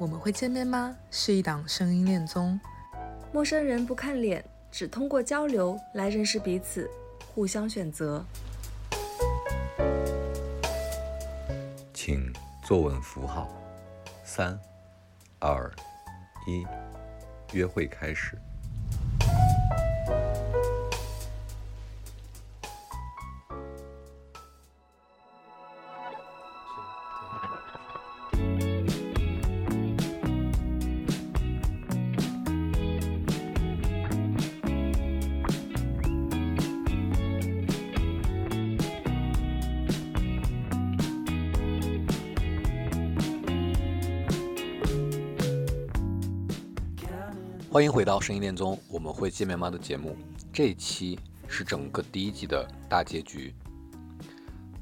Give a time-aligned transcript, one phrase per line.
[0.00, 0.96] 我们会见面吗？
[1.10, 2.58] 是一档声音恋综，
[3.34, 4.42] 陌生人不看脸，
[4.72, 6.90] 只通过交流来认识彼此，
[7.34, 8.24] 互相选择。
[11.92, 12.32] 请
[12.64, 13.50] 坐稳扶好，
[14.24, 14.58] 三、
[15.38, 15.70] 二、
[16.46, 16.66] 一，
[17.52, 18.38] 约会开始。
[48.00, 50.16] 回到声音恋综，我们会见面吗的节目。
[50.50, 53.52] 这一期是整个第一季的大结局。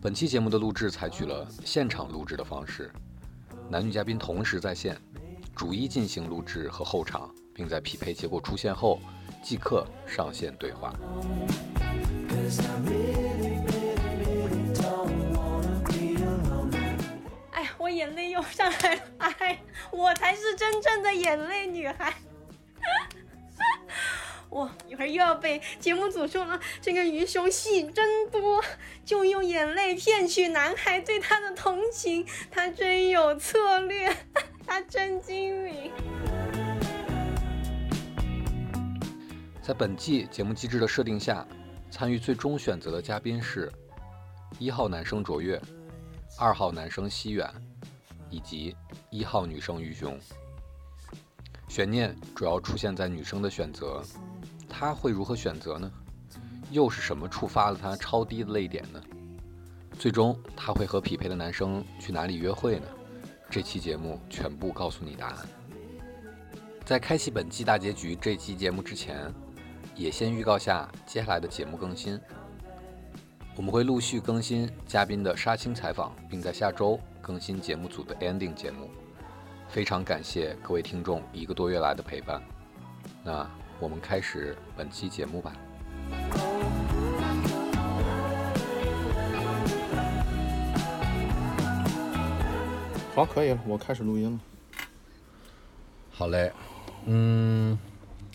[0.00, 2.92] 本期节目的录制采取了现场录制的方式，
[3.68, 4.96] 男女嘉宾同时在线，
[5.52, 9.00] 逐一进行录制和后场，并在匹配结果出现后
[9.42, 10.94] 即刻上线对话。
[17.50, 19.02] 哎呀，我眼泪又上来了！
[19.18, 19.60] 哎，
[19.90, 22.14] 我才是真正的眼泪女孩。
[24.58, 28.60] 哇一会儿又要被节目组说了，这个鱼熊戏真多，
[29.04, 34.12] 就用眼泪骗取男孩对他的同情，他真有策略，
[34.66, 35.92] 他真精明。
[39.62, 41.46] 在本季节目机制的设定下，
[41.88, 43.70] 参与最终选择的嘉宾是：
[44.58, 45.60] 一号男生卓越，
[46.36, 47.48] 二号男生西远，
[48.28, 48.74] 以及
[49.10, 50.18] 一号女生于雄。
[51.68, 54.02] 悬念主要出现在女生的选择，
[54.68, 55.90] 她会如何选择呢？
[56.70, 59.02] 又是什么触发了她超低的泪点呢？
[59.98, 62.86] 最终她会和匹配的男生去哪里约会呢？
[63.50, 65.36] 这期节目全部告诉你答案。
[66.84, 69.32] 在开启本季大结局这期节目之前，
[69.94, 72.20] 也先预告下接下来的节目更新。
[73.56, 78.90] 我们会陆续更新嘉宾的杀青采访，并在下周更新节目组的 ending 节目。
[79.68, 82.42] 非常感谢各位听众一个多月来的陪伴，
[83.24, 83.50] 那
[83.80, 85.52] 我们开始本期节目吧。
[93.14, 94.40] 好，可以了，我开始录音了。
[96.10, 96.52] 好嘞，
[97.06, 97.78] 嗯，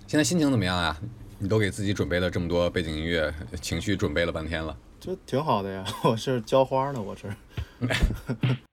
[0.08, 0.98] 现在心情怎么样啊？
[1.40, 4.78] 你都给自己准备了这么多背景音乐，情绪准备了半天了。
[5.00, 7.30] 这挺好的呀， 我是浇花呢，我这。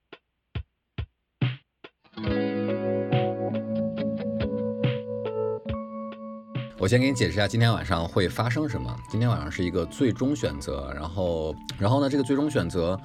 [6.81, 8.97] 我先给你解释一下今天晚上会发生什么。
[9.11, 12.99] 今天晚上是一个最终选择，然后，然后呢，这个最终选择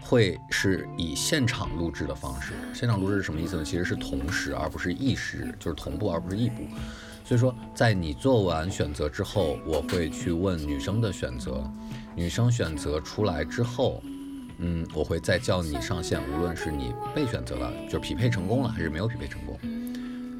[0.00, 2.54] 会是以现场录制的方式。
[2.74, 3.62] 现场录制是什么意思呢？
[3.64, 6.64] 其实是同时，而不是一时，就是同步而不是异步。
[7.24, 11.62] 所以说，在你做完选择之后，我会去问女生的选择，
[12.16, 14.02] 女生选择出来之后，
[14.58, 19.56] 嗯，我会再叫你上线，无论是你被选择了，就匹配成功了，还是没有匹配成功。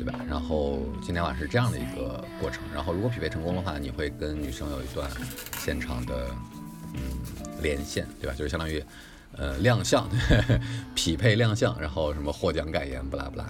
[0.03, 0.19] 对吧？
[0.27, 2.63] 然后今天晚上是这样的一个过程。
[2.75, 5.11] 然后如果匹配成功的话，你会跟女生有一段
[5.59, 6.29] 现场的
[6.95, 7.01] 嗯
[7.61, 8.35] 连线，对吧？
[8.35, 8.83] 就是相当于
[9.37, 10.09] 呃亮相，
[10.97, 13.45] 匹配亮相，然后什么获奖感言不拉不拉。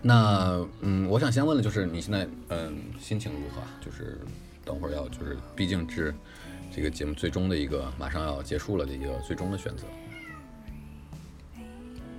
[0.00, 3.60] 那嗯，我想先问的就是你现在嗯心情如何？
[3.84, 4.20] 就是
[4.64, 6.14] 等会儿要就是毕竟是
[6.72, 9.82] 这个节目最终的一个马上要结束了的一个最终的选择。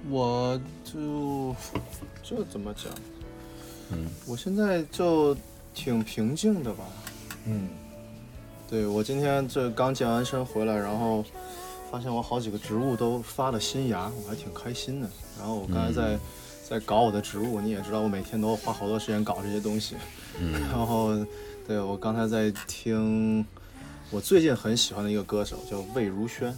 [0.10, 1.56] 我就
[2.24, 2.94] 这怎么讲？
[3.92, 5.36] 嗯，我现在就
[5.74, 6.84] 挺平静的吧。
[7.48, 7.70] 嗯，
[8.70, 11.24] 对我今天这刚健完身回来，然后
[11.92, 15.10] 发现我好几个植物都发了新芽，我还挺开心的。
[15.38, 16.20] 然后我刚才在
[16.68, 19.96] 在搞我的植物，你也知道，我每天都花好多时间搞这些东西。
[20.40, 21.14] 嗯，然后
[21.68, 23.46] 对我刚才在听
[24.12, 26.54] 我最近很喜欢的一个歌手叫魏如萱。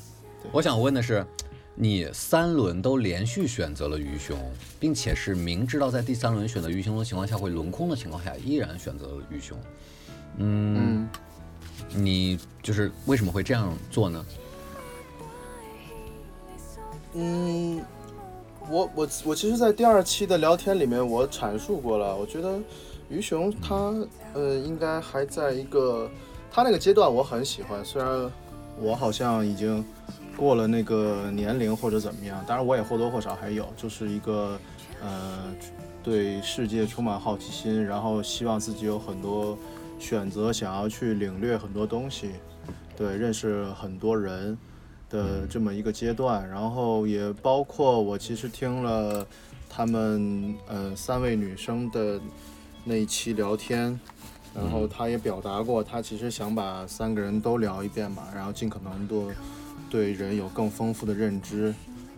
[0.51, 1.25] 我想问的是。
[1.79, 4.35] 你三轮都连续选择了鱼熊，
[4.79, 9.55] 并且是明知道在第三轮选择鱼熊的情况下会轮空的情况下，依然选择了鱼熊。
[10.37, 11.07] 嗯，
[11.93, 14.25] 你就是为什么会这样做呢？
[17.13, 17.79] 嗯，
[18.71, 22.17] 我我我其实，在第二期的聊天里面，我阐述过了。
[22.17, 22.59] 我觉得
[23.07, 23.93] 鱼熊他
[24.33, 26.09] 呃，应该还在一个
[26.51, 27.85] 他那个阶段，我很喜欢。
[27.85, 28.31] 虽然
[28.79, 29.85] 我好像已经。
[30.37, 34.57] 过了那个年龄或者怎么样，当然我也或多或少还有，就是一个，
[35.01, 35.51] 呃，
[36.03, 39.57] 对世界充满好奇心，然后希望自己有很多
[39.97, 42.29] 选择，想要去领略很多东西，
[42.95, 44.55] 对，认识很多人
[45.09, 46.47] 的这么一个阶段。
[46.47, 49.25] 然后也包括我其实听了
[49.67, 52.19] 他们呃三位女生的
[52.83, 53.99] 那一期聊天，
[54.53, 59.31] 然后他也表达过，他其实想把三个人都聊一遍嘛，然后尽可能多
[59.89, 61.73] 对人有更丰富的认知。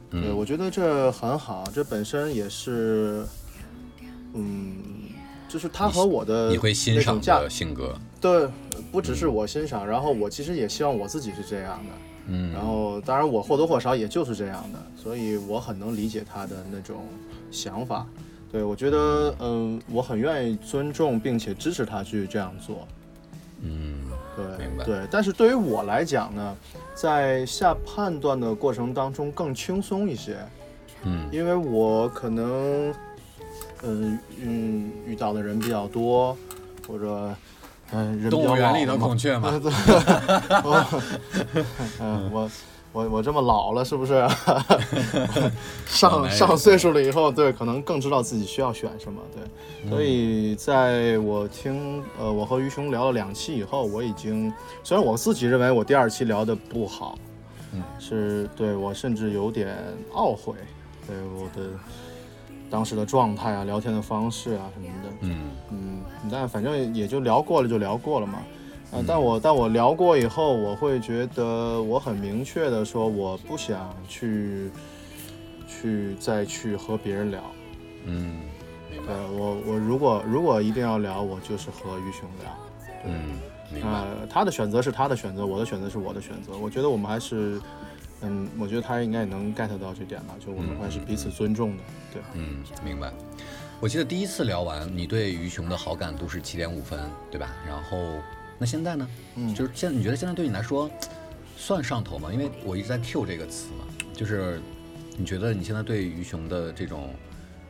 [0.09, 3.25] 对，嗯我觉得这很好，这本身也是，
[4.33, 4.75] 嗯，
[5.47, 8.47] 就是他和我的你会欣赏那种价的性格，对，
[8.91, 11.91] 不只是我欣赏，然后我其实也希望我自己是这样的。
[12.31, 17.05] 嗯，然后当然我或多或少也就是这样的，所以我很能理解他的那种
[17.51, 18.05] 想法。
[18.51, 22.87] 对我觉得，嗯、我很愿意尊重并且支持他去这样做。
[23.61, 24.05] 嗯，
[24.35, 26.57] 对明白对，但是对于我来讲呢，
[27.01, 30.35] 在下判断的过程当中更轻松一些，
[31.03, 31.29] 嗯。
[31.31, 32.93] 因为我可能，
[33.83, 36.35] 嗯嗯，遇到的人比较多，
[36.85, 37.33] 或者
[37.91, 39.49] 嗯、人比动物园里的孔雀嘛，
[42.01, 42.51] 嗯，我
[42.91, 44.13] 我我这么老了，是不是？
[44.13, 44.29] 老
[45.85, 49.43] 上上岁数了以后，对，可能更知道自己需要选什么，对。
[49.43, 49.49] 嗯
[49.89, 54.51] 所以在我听呃我和于雄聊了两期以后，我已经
[54.83, 57.17] 虽然我自己认为我第二期聊的不好，
[57.73, 59.77] 嗯，是对我甚至有点
[60.13, 60.55] 懊悔，
[61.07, 61.69] 对我的
[62.69, 65.39] 当时的状态啊、聊天的方式啊什么的，嗯
[65.71, 68.39] 嗯，但反正也就聊过了就聊过了嘛。
[68.91, 74.71] 啊、但我但我聊过以后，我会觉得我很明确的说，我不想去
[75.67, 77.39] 去再去和别人聊。
[78.05, 78.39] 嗯，
[78.89, 82.57] 明白对，我我如果如果一定要聊，我就是和于雄聊。
[83.05, 83.37] 嗯，
[83.71, 86.57] 明啊、白，他的选择是他的选择，我的选择是我的选择。
[86.57, 87.61] 我觉得我们还是，
[88.21, 91.83] 嗯，我觉得他应该也能 get 到这点吧，就我们还是彼此尊重的。
[92.11, 93.13] 对，嗯，明白。
[93.79, 96.99] 我记得第一次聊完，你对于雄的好感度是七点五分，
[97.31, 97.47] 对吧？
[97.65, 97.97] 然后
[98.59, 99.07] 那现在呢？
[99.35, 100.89] 嗯就是现在你觉得现在对你来说
[101.57, 102.29] 算上头吗？
[102.31, 104.61] 因为我一直在 Q 这个词嘛，就是
[105.17, 107.13] 你觉得你现在对于熊的这种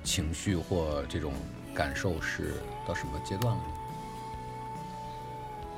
[0.03, 1.31] 情绪或这种
[1.75, 2.55] 感受是
[2.87, 3.69] 到什么阶段了呢？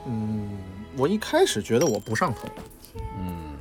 [0.07, 0.57] 嗯，
[0.97, 2.47] 我一开始觉得我不上头，
[3.19, 3.57] 嗯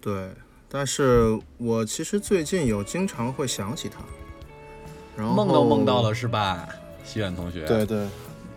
[0.00, 0.30] 对，
[0.68, 3.98] 但是我其实最近有经常会想起他，
[5.16, 6.14] 然后梦都梦到了。
[6.14, 6.68] 是吧，
[7.04, 7.66] 西远同学？
[7.66, 8.06] 对对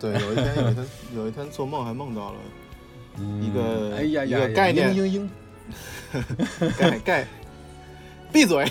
[0.04, 0.86] 对，有一天有一天
[1.16, 2.36] 有一天做梦还梦到了
[3.16, 5.28] 嗯，一个哎呀呀，一个概念嘤
[6.12, 6.20] 嘤
[6.60, 7.26] 嘤盖盖，
[8.30, 8.70] 闭嘴。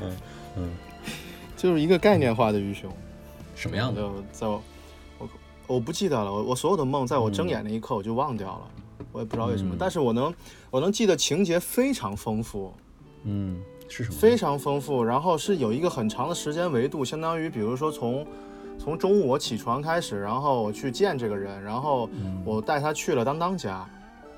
[0.00, 0.10] 嗯
[0.56, 0.70] 嗯，
[1.56, 2.90] 就是一个概念化的鱼熊。
[3.54, 4.02] 什么样的？
[4.02, 4.60] 就在我
[5.18, 5.28] 我
[5.68, 8.70] 我不记得了，我我所有的梦在我睁嗯眼那一刻我就忘掉了，
[9.12, 10.34] 我也不知道为什么，嗯但是我能
[10.68, 12.74] 我能记得情节非常丰富，
[13.22, 14.16] 嗯，是什么？
[14.18, 18.26] 非常丰富，然后是有一个很长的时间维度，相当于比如说从。
[18.78, 22.08] 从中午我起床开始，然后我去见这个人，然后
[22.44, 23.84] 我带他去了当当家，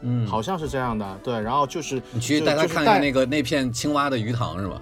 [0.01, 4.81] 嗯，好像是这样的，对，然后就是你去带他看那个那片青蛙的鱼塘是吧？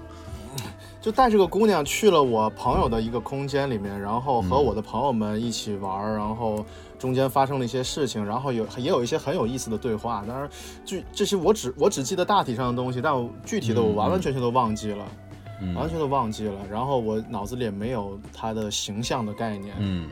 [1.01, 6.65] 就带这个姑娘去了我朋友的一个空间里面，然后和嗯我的朋友们一起玩儿，然后
[6.99, 10.25] 中间发生了一些事情，然后有也有一些很有意思的对话。
[10.27, 10.49] 当然，
[10.85, 15.28] 具这些我只我只记得大体上的东西，但我具体的我完完全全都忘记了，嗯
[15.75, 16.61] 完全都忘记了。
[16.71, 20.09] 然后我脑子里也没有他的形象的概念，嗯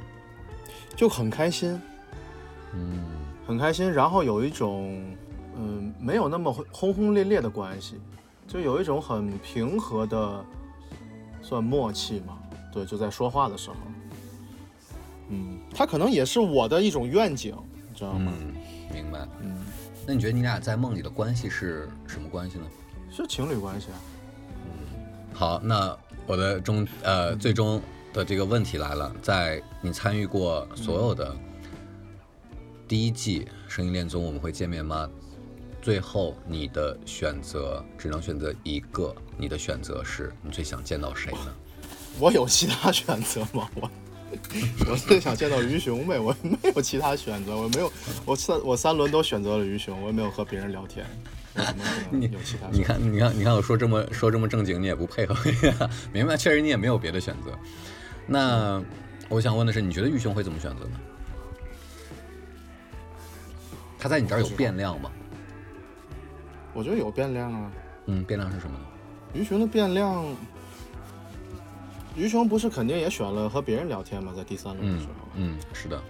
[0.96, 1.80] 就很开心，
[2.74, 3.04] 嗯
[3.46, 3.92] 很开心。
[3.92, 5.04] 然后有一种
[5.56, 7.94] 嗯没有那么轰轰烈烈的关系，
[8.46, 10.44] 就有一种很平和的
[11.42, 12.38] 算默契嘛。
[12.72, 13.76] 对，就在说话的时候，
[15.28, 17.54] 嗯，他可能也是我的一种愿景，
[17.88, 18.32] 你知道吗？
[18.38, 18.52] 嗯，
[18.92, 19.26] 明白。
[19.40, 19.56] 嗯，
[20.06, 22.66] 那你觉得你俩在梦里的关系是什么关系呢？
[23.10, 23.98] 是情侣关系啊。
[25.36, 25.94] 好，那
[26.26, 31.36] 我的终呃最终的这个问题来了，在你参与过所有的
[32.88, 35.06] 第一季《声音恋综》，我们会见面吗？
[35.82, 41.54] 最后你的选择只能选择一个，你的选择是你最想见到谁呢？
[42.18, 43.68] 我有其他选择吗？
[43.76, 43.90] 我
[44.88, 47.92] 我最想见到于雄呗，我没有其他选择，我没有，
[48.24, 51.04] 我三我三轮都选择了于雄，我也没有和别人聊天，
[51.56, 52.78] 我怎么可能有其他选择？
[52.78, 55.34] 你看，你看，你看，我说这么说这么正经，你也不配合，
[56.12, 56.36] 明白？
[56.36, 57.52] 确实你也没有别的选择。
[58.26, 58.82] 那
[59.28, 61.00] 我想问的是，你觉得玉雄会怎么选择呢？
[63.98, 65.10] 他在你这儿有变量吗？
[66.74, 67.72] 我觉得有变量啊。
[68.06, 68.84] 嗯，变量是什么呢？
[69.32, 70.24] 于雄的变量，
[72.14, 74.32] 于雄不是肯定也选了和别人聊天吗？
[74.36, 76.00] 在第三轮的时嗯候，嗯，是的，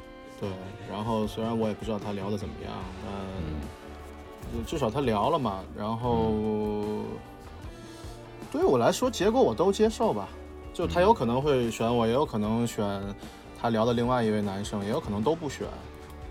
[0.40, 0.48] 对。
[0.90, 2.74] 然后虽然我也不知道他聊的怎么样，
[3.06, 3.85] 嗯但
[4.66, 5.60] 至少他聊了嘛。
[5.76, 6.32] 然后
[8.50, 10.28] 对于我来说，结果我都接受吧。
[10.72, 13.02] 就他有可能会选我，也有可能选
[13.58, 15.66] 他聊的另外一位男生，也有可能都不选。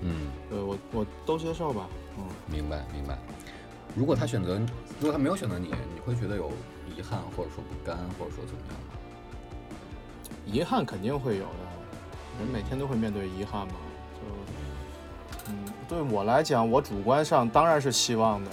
[0.01, 1.87] 嗯，对我我都接受吧。
[2.17, 3.17] 嗯，明白明白。
[3.95, 4.59] 如果他选择，
[4.99, 6.51] 如果他没有选择你，你会觉得有
[6.87, 8.95] 遗遗憾，或者说不甘，或者说怎么样吗？
[10.45, 13.73] 遗憾肯定会有的，人每天都会面对遗憾嘛。
[15.87, 18.51] 对我来讲，我主观上当然是希望的。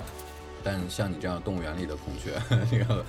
[0.64, 3.04] 但像你这样动物园里的孔雀， 这个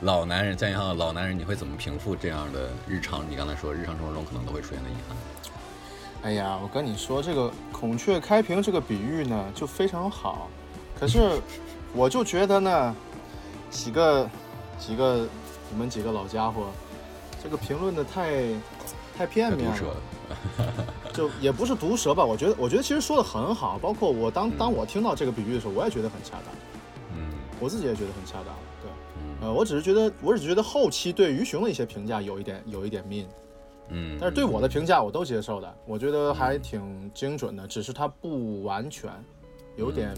[0.00, 3.24] 老男人，这样老男人，你会怎么平复这样的日常？
[3.30, 5.16] 你刚才说日常生活中可能都会出现的遗憾。
[6.22, 10.48] 哎呀，我跟你说，这个孔雀开屏这个比喻呢，就非常好。
[10.98, 11.40] 可是，
[11.94, 12.96] 我就觉得呢，
[13.70, 14.28] 几个
[14.80, 15.28] 几个
[15.70, 16.70] 你们几个老家伙，
[17.40, 18.32] 这个评论的太
[19.16, 19.96] 太片面了。
[21.18, 22.24] 就也不是毒舌吧？
[22.24, 23.76] 我觉得，我觉得其实说的很好。
[23.82, 26.54] 包括我当当我听到这个比喻的时候，我也觉得很恰当。
[27.16, 28.54] 嗯，我自己也觉得很恰当。
[28.80, 28.90] 对，
[29.40, 33.26] 呃，我只是觉得，我只是觉得后期对于熊的一些评价有一点有一点 mean。
[33.88, 39.10] 嗯，但是对我的评价我都接受的，我觉得还挺精准的，只是它不完全，
[39.74, 40.14] 有点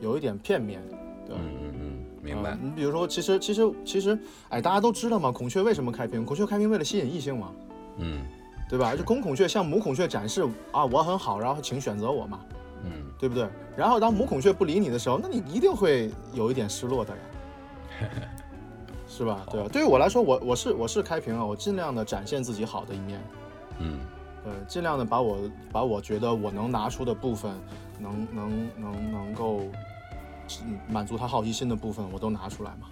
[0.00, 0.80] 有一点片面。
[1.26, 2.56] 对，嗯嗯嗯，明白。
[2.62, 4.16] 你比如说，其实其实其实，
[4.48, 6.24] 哎，大家都知道嘛，孔雀为什么开屏？
[6.24, 7.50] 孔雀开屏为了吸引异性嘛。
[7.96, 8.24] 嗯。
[8.70, 8.94] 对吧？
[8.94, 12.40] 就公孔雀向母孔雀展示啊，我很好，然后请选择我嘛，
[12.84, 13.48] 嗯，对不对？
[13.76, 17.22] 然后当母孔雀不理你的时候，那你一定会有一点失落的呀，
[19.08, 19.44] 是吧？
[19.50, 19.68] 对吧？
[19.72, 23.20] 对于我来说，我我是我是开屏啊，我尽量的展现自己好的一面，
[23.80, 23.98] 嗯，
[24.44, 25.38] 对，尽量的把我
[25.72, 27.52] 把我觉得我能拿出的部分，
[27.98, 29.62] 能能能能够
[30.88, 32.86] 满足他好奇心的部分，我都拿出来嘛，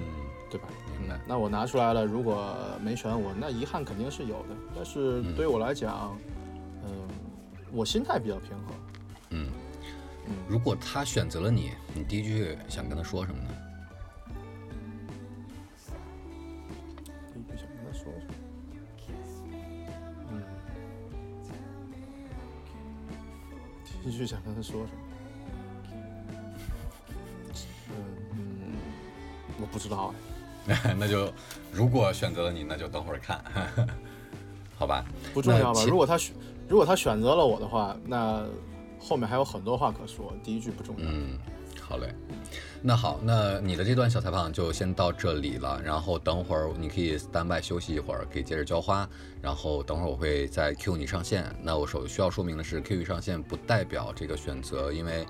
[0.00, 0.04] 嗯，
[0.50, 0.68] 对吧？
[0.98, 1.18] 明白。
[1.26, 4.56] 那我拿出来了，如果没选我，那遗憾肯定是有的。
[4.74, 6.16] 但是对于我来讲，
[6.84, 7.08] 嗯，
[7.72, 8.74] 我心态比较平和。
[9.30, 9.50] 嗯
[10.26, 10.34] 嗯。
[10.48, 13.50] 如果他选择了你，你第一句想跟他说什么呢？
[17.32, 18.34] 第一句想跟他说什么？
[20.32, 20.42] 嗯。
[24.02, 25.00] 第一句想跟他说什么？
[27.90, 27.94] 嗯
[28.32, 28.76] 嗯，
[29.60, 30.37] 我不知道哎。
[30.98, 31.32] 那就，
[31.72, 33.42] 如果选择了你，那就等会儿看，
[34.78, 35.04] 好吧？
[35.32, 35.82] 不重要吧？
[35.86, 36.34] 如果他选，
[36.68, 38.44] 如果他选择了我的话，那
[38.98, 40.32] 后面还有很多话可说。
[40.44, 41.04] 第一句不重要。
[41.06, 41.38] 嗯，
[41.80, 42.14] 好嘞。
[42.80, 45.80] 那好，那你的这段小采访就先到这里了。
[45.82, 49.08] 然后等会儿你可以 stand by 休息一会儿，可以接着浇花。
[49.42, 51.44] 然后等会儿我会再 Q 你上线。
[51.60, 55.26] 那我首需要说明的是，Q 你上线不代表这个选择，因为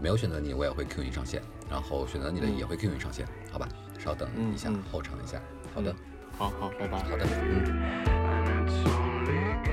[0.00, 1.42] 没有选择你，我也会 Q 你上线。
[1.68, 3.68] 然后选择你的也会 Q 你上线，好吧？
[3.98, 5.40] 稍等一下，后场一下。
[5.74, 5.94] 好的，
[6.36, 6.98] 好好，拜拜。
[6.98, 7.94] 好的，嗯。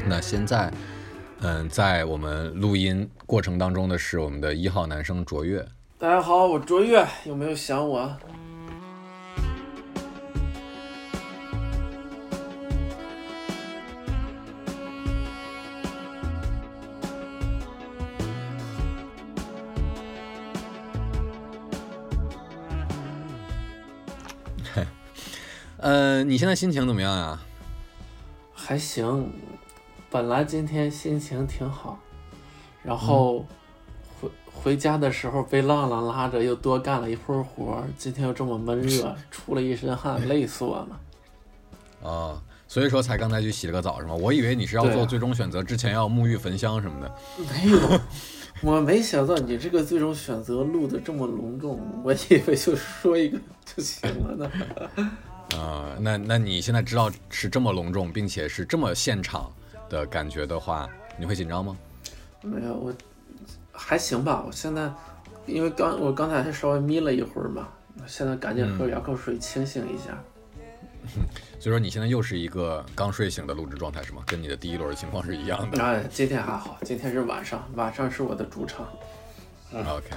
[0.07, 0.71] 那现在，
[1.41, 5.65] 嗯，在我们录音过程当中的是我们的一号男生卓越。
[5.97, 8.17] 大家好，我卓越，有没有想我？
[25.81, 27.39] 呃，你现在心情怎么样呀？
[28.53, 29.33] 还行，
[30.11, 31.97] 本来今天心情挺好，
[32.83, 33.43] 然后
[34.21, 40.99] 回回家的时候被浪浪拉着又多干了一会儿活，今天又这么闷热，出了一身汗，累死我了。
[42.07, 44.13] 哦，所以说才刚才去洗了个澡是吗？
[44.13, 47.11] 我以为你是要做最终选择之前要沐浴焚香什么的。
[47.39, 47.99] 没有，
[48.61, 54.51] 我没想到你这个最终选择录的这么隆重，我以为就说一个就行了呢。
[55.57, 59.51] 啊，那那你现在知道是这么隆重，并且是这么现场
[59.89, 61.77] 的感觉的话，你会紧张吗？
[62.41, 62.93] 没有，我
[63.71, 64.43] 还行吧。
[64.45, 64.91] 我现在
[65.45, 67.67] 因为刚我刚才还稍微眯了一会儿嘛，
[68.07, 70.17] 现在赶紧喝两口水清醒一下。
[71.59, 74.23] 所以说你现在又是一个刚睡醒的录制状态是吗？
[74.25, 75.81] 跟你的第一轮情况是一样的。
[75.83, 78.87] 哎，今天还好，今天是晚上，晚上是我的主场。
[79.73, 80.15] OK，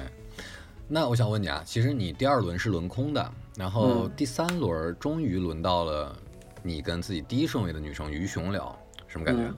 [0.87, 3.33] 那我想问你啊，其实你第二轮是轮空的。
[3.57, 6.17] 然后第三轮终于轮到了
[6.63, 9.53] 你跟自己第一顺位的女生于熊聊，什么感觉？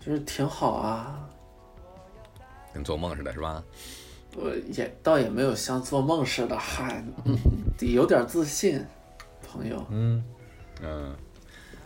[0.00, 1.28] 就是挺好啊，
[2.72, 3.62] 跟做梦似的，是吧？
[4.36, 7.04] 我也倒也没有像做梦似的，嗨，
[7.76, 8.84] 得有点自信，
[9.42, 9.84] 朋友。
[9.90, 10.24] 嗯
[10.82, 11.16] 嗯，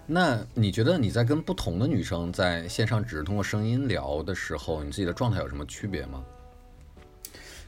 [0.07, 6.25] 那你觉得你在跟不同的女生在线上只是通过声音聊的时候，你自己的状态有什么区别吗？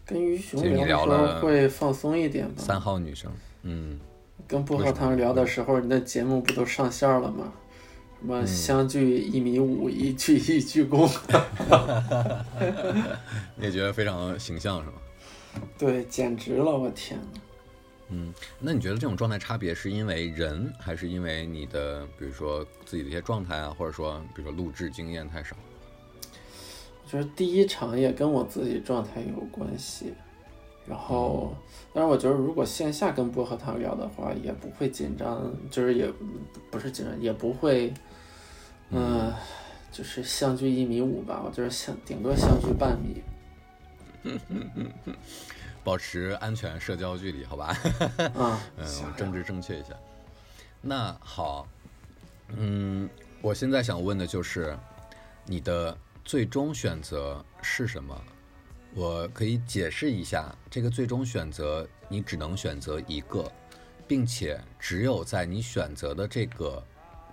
[0.07, 2.55] 跟于熊聊的时候会放松一点吧。
[2.59, 3.31] 三号女生，
[3.63, 3.99] 嗯，
[4.47, 7.53] 跟薄荷糖聊的时候，你的节目不都上线了吗？
[8.21, 11.11] 什么相距一米五，一鞠一鞠躬，
[13.57, 14.97] 你也觉得非常形象是吗？
[15.79, 17.41] 对，简直了，我天呐。
[18.09, 25.57] 嗯，那你觉得这种状态差别是因为人，还是因为你的，比如说自己的一些状态啊，或者说，比如说录制经验太少？
[27.15, 30.13] 我觉得第一场也跟我自己状态有关系，
[30.85, 31.55] 然后，
[31.93, 36.13] 但是我觉得如果线下跟薄荷糖聊的话，也不会紧张，就是也
[36.73, 37.95] 不是紧张，也不会，
[38.91, 39.33] 嗯、
[39.93, 43.23] 就是相距一米五吧，我觉得相顶多相距半米。
[45.85, 47.67] 保持安全社交距离，好吧？
[48.35, 49.91] 啊， 嗯，政治正确一下。
[50.81, 51.69] 那好，
[52.49, 53.09] 嗯，
[53.41, 54.77] 我现在想问的就是，
[55.47, 58.19] 你的最终选择是什么？
[58.95, 63.51] 我可以解释一下，这个最终选择你只能选择一个，
[64.09, 66.83] 并且只有在你选择的这个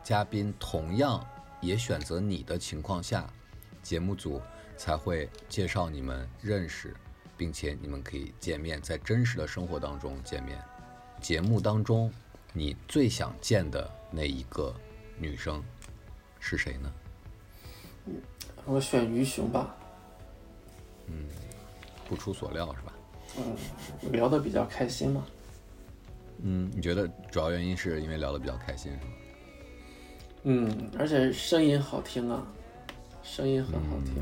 [0.04, 1.26] 嘉宾同样
[1.62, 3.32] 也选择你的情况下，
[3.82, 4.42] 节目组
[4.76, 6.94] 才会介绍你们认识，
[7.38, 10.60] 并且你们可以见面，在真实的生活当中见面。
[11.22, 12.12] 节目当中，
[12.52, 14.76] 你最想见的那一个
[15.18, 15.64] 女生
[16.40, 16.94] 是谁呢？
[18.08, 18.16] 嗯
[18.66, 19.76] 我选鱼熊吧，
[21.08, 21.26] 嗯
[22.08, 22.94] 不出所料是吧？
[23.38, 25.26] 嗯，聊得比较开心嘛。
[26.44, 29.14] 嗯，你觉得主要原因是因为聊得比较开心是吗？
[30.44, 32.46] 嗯，而且声音好听啊，
[33.24, 34.16] 声音很好听。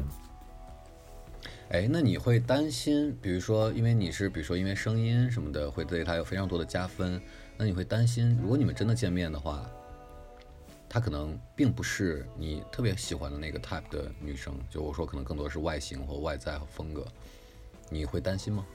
[1.70, 7.22] 哎，那你会担心，比如说，因为你是，比如说因为声音什么的，会对他有非常多的加分，
[7.58, 9.70] 那你会担心，如果你们真的见面的话，
[10.90, 17.06] 她可能并不是你特别喜欢的那个 type 的女生，就我说可能更多是外形或外在和风格，
[17.90, 18.66] 你会担心吗？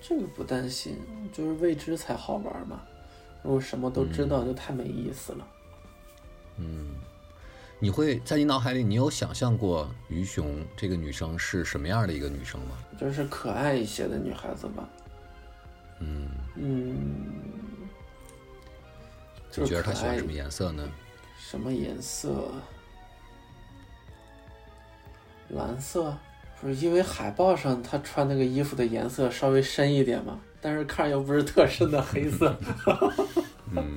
[0.00, 0.98] 这个不担心，
[1.32, 2.82] 就是未知才好玩嘛。
[3.42, 5.48] 如果什么都知道，就太没意思了。
[6.58, 6.94] 嗯
[7.78, 12.78] 你会在你脑海里，你有想象过于熊这个女生是什么样的一个女生吗？
[12.98, 14.88] 就是可爱一些的女孩子吧。
[16.00, 16.96] 嗯，嗯，
[17.75, 17.75] 就
[19.62, 20.88] 你觉得他喜欢什么颜色呢？
[21.38, 22.52] 什么颜色？
[25.50, 26.16] 蓝色，
[26.60, 32.56] 不是因为海报上他穿那个衣服的颜色稍微深一点嘛，但是看又不是特深的黑色。
[33.74, 33.96] 嗯，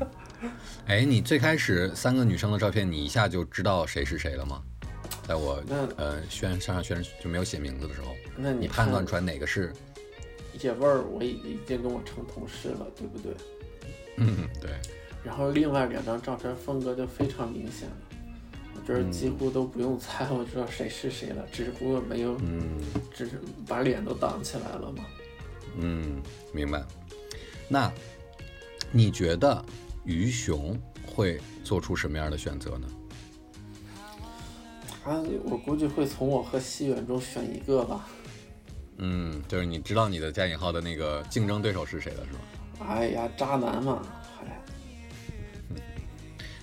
[0.88, 4.62] 哎，你最开始三个女生的照片，你一下就知道谁是谁了吗？
[5.28, 9.74] 在我那呃宣上上宣就没有写名字的时候，那你你判断出来哪个是？
[10.58, 13.34] 姐味儿，我已已经跟我成同事了，对不对？
[14.18, 14.72] 嗯，对，
[15.24, 17.96] 然后另外两张照片风格就非常明显了，
[18.76, 22.80] 我这儿几乎都不用猜，我知道谁是谁了，只不过没有，嗯
[23.14, 25.06] 只是把脸都挡起来了嘛。
[25.78, 26.22] 嗯，
[26.54, 26.84] 明白。
[27.68, 27.92] 那
[28.92, 29.64] 你觉得
[30.04, 32.88] 于熊会做出什么样的选择呢？
[35.04, 38.08] 他我估计会从我和西远中选一个吧。
[38.98, 42.40] 嗯，就是你知道你的加引号的那个竞争对手是谁了，是吗？
[42.88, 44.19] 哎呀，渣男嘛，嗨，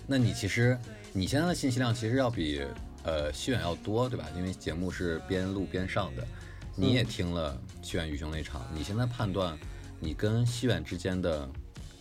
[0.07, 0.79] 那你其实
[1.13, 2.65] 你现在的信息量其实要比
[3.03, 4.27] 呃西远要多，对吧？
[4.37, 6.27] 因为节目是边录边上的，
[6.75, 9.59] 你也听了西远于熊那场，你现在判断
[9.99, 11.49] 你跟西远之间的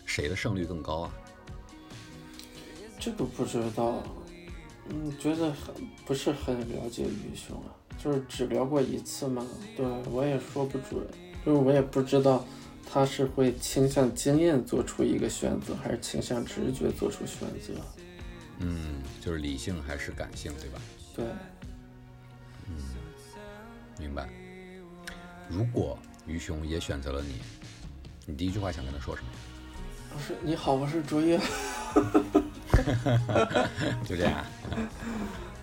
[0.04, 1.12] 谁的胜率更高啊？
[2.98, 4.02] 这个不知道，
[4.88, 9.44] 嗯，觉得很不是很了解于兄啊，就是只聊过一次嘛，
[9.76, 11.04] 对我也说不准，
[11.44, 12.44] 就是我也不知道
[12.90, 17.74] 他是会倾向经验做出一个选择，还是倾向直觉做出选择。
[18.58, 20.80] 嗯，就是理性还是感性，对吧？
[21.14, 21.24] 对，
[22.68, 22.74] 嗯
[23.98, 24.28] 明白。
[25.48, 27.40] 如果于兄也选择了你，
[28.26, 29.28] 你第一句话想跟他说什么？
[30.14, 31.38] 我是你好，我是卓越。
[34.04, 34.44] 就这样。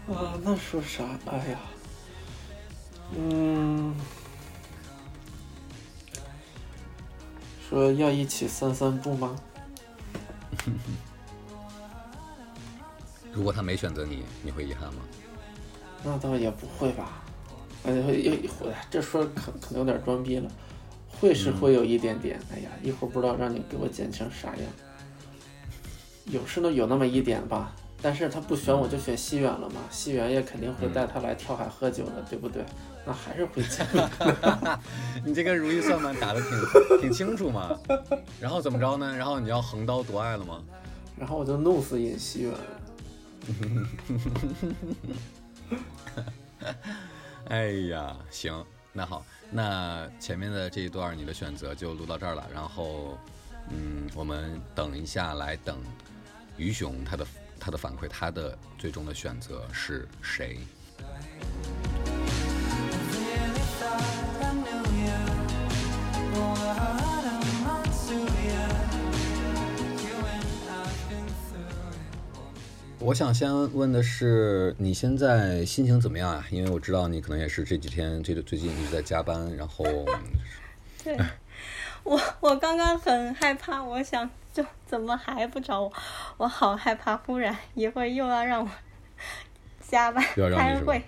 [0.08, 1.04] 啊，那说啥？
[1.26, 1.60] 哎呀，
[3.16, 3.96] 嗯，
[7.70, 9.36] 说要一起散散步吗？
[13.34, 15.02] 如果他没选择你，你会遗憾吗？
[16.04, 17.24] 那倒也不会吧。
[17.86, 20.50] 哎，会会这说可可能有点装逼了，
[21.08, 22.40] 会是会有一点点。
[22.54, 24.66] 哎呀，一会儿不知道让你给我剪成啥样。
[26.26, 27.76] 有是呢，有那么一点吧。
[28.02, 32.62] 但是他不选我就选西远了嘛，西远也肯定会带他来跳海喝酒的，对不对？
[33.06, 33.88] 那还是会剪。
[35.26, 37.78] 你这个如意算盘打的挺 挺清楚嘛。
[38.42, 39.16] 然后怎么着呢？
[39.16, 40.62] 然后你要横刀夺爱了吗？
[41.18, 42.54] 然后我就弄死尹西远。
[47.50, 52.48] 哎呀，行，那好，那前面的这一段你的选择就录到这儿了。
[52.54, 53.18] 然后，
[53.70, 55.78] 嗯，我们等一下来等
[56.58, 57.28] 于熊他的
[57.60, 60.60] 他的反馈，他的最终的选择是谁？
[73.06, 76.46] 我想先问的是，你现在心情怎么样啊？
[76.50, 79.84] 因为我知道你可能也是这几天这个最近一直在加班，然后
[81.04, 81.18] 对，
[82.04, 85.92] 我我刚刚很害怕，我想就怎么还不找我？
[86.38, 88.70] 我好害怕，忽然一会儿又要让我
[89.86, 90.24] 加班
[90.56, 91.04] 开会，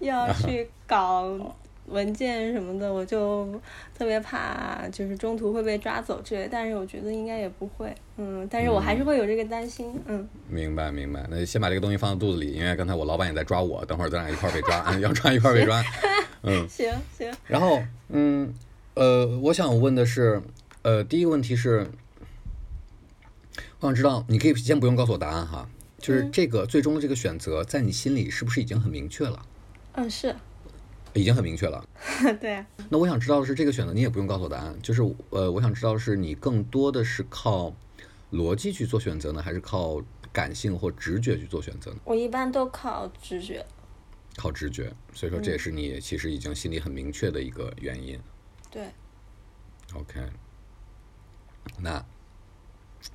[0.00, 1.54] 又要 去搞
[1.88, 3.46] 文件什么的，我就
[3.96, 6.48] 特别怕，就是中途会被抓走之类。
[6.50, 15.82] 但是我觉得应该也不会，嗯，但是我还是会有这个担心，嗯，明白明白，那先把这个东西放到肚子里，因为刚才我老板也在抓我，等会儿咱俩一块儿被抓， 要抓一块儿被抓。
[16.42, 18.52] 嗯， 行行，然后嗯
[18.94, 20.42] 呃，我想问的是，
[20.82, 21.86] 呃，第一个问题是，
[23.80, 25.68] 我想知道，你可以先不用告诉我答案哈，
[25.98, 29.42] 就是嗯这个最终的这个选择，在你心里是不是已经很明确了？
[29.92, 30.34] 嗯，是
[31.16, 31.84] 已经很明确了。
[32.40, 37.74] 对啊，那我想知道的是，这个选择你也不用告诉我答案，就是呃，我想知道的是你更多的是靠
[38.32, 40.00] 逻辑去做选择呢，还是靠
[40.32, 41.98] 感性或直觉去做选择呢？
[42.04, 43.64] 我一般都靠直觉，
[44.36, 48.20] 靠直觉，所以说这也是你其实已经心里很明确的一个原因。
[48.70, 48.84] 对
[49.94, 50.20] ，OK，
[51.78, 52.04] 那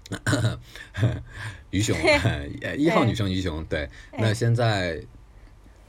[1.70, 1.96] 于熊，
[2.62, 5.04] 呃 一号女生于熊，对，那现在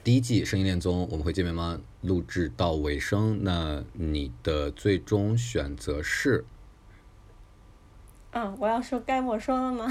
[0.04, 1.78] 第一季《声音恋综》我们会见面吗？
[2.00, 6.44] 录制到尾声，那你的最终选择是
[8.32, 9.86] 嗯，我要说该我说了吗？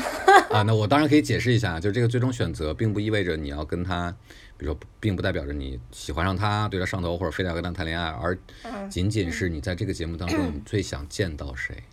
[0.50, 0.64] 啊？
[0.68, 4.14] 那我当然可以解释一下，就这个最终选择，并不意味着你要跟他，
[4.58, 11.84] 比如说，并不代表着你喜欢上他，对他上头，或者非得要跟他谈恋爱，而嗯仅仅是你在这个节目当中，你最想见到谁？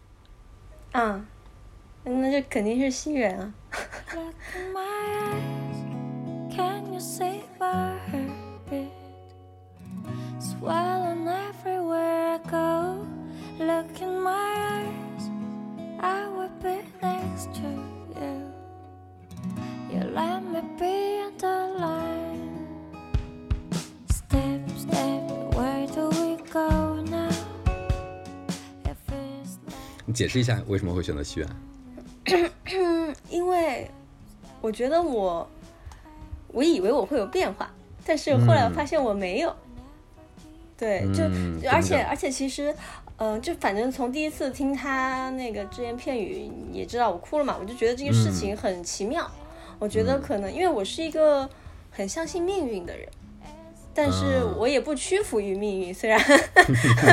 [0.92, 1.24] 嗯，
[2.02, 3.54] 那这肯定是西人啊。
[7.60, 8.32] My eyes, can you
[8.70, 8.92] see my heartbeat?
[10.38, 13.06] Swelling everywhere I go.
[13.58, 15.24] Look in my eyes,
[16.00, 17.68] I will be next to
[18.14, 18.52] you.
[19.90, 22.66] You let me be on the line.
[24.10, 27.30] Step, step, where do we go now?
[28.84, 29.58] If it's
[30.06, 31.48] 你解释一下为什么会选择西园？
[33.28, 33.90] 因为
[34.60, 35.48] 我觉得我，
[36.52, 37.70] 我以为我会有变化，
[38.04, 39.54] 但是后来我发现我没有。
[40.76, 42.72] 对，就、嗯而且而且其实，
[43.16, 49.28] 嗯、就反正从第一次听他那个只言片语，也知道我哭了嘛，我就觉得这个事情很奇妙。
[49.80, 51.48] 我觉得可能因为我是一个
[51.90, 53.08] 很相信命运的人，
[53.92, 54.54] 但是啊。
[54.56, 56.20] 我也不屈服于命运，虽然，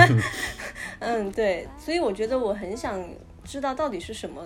[0.99, 3.03] 嗯，对，所以我觉得我很想
[3.43, 4.41] 知道到底是什么，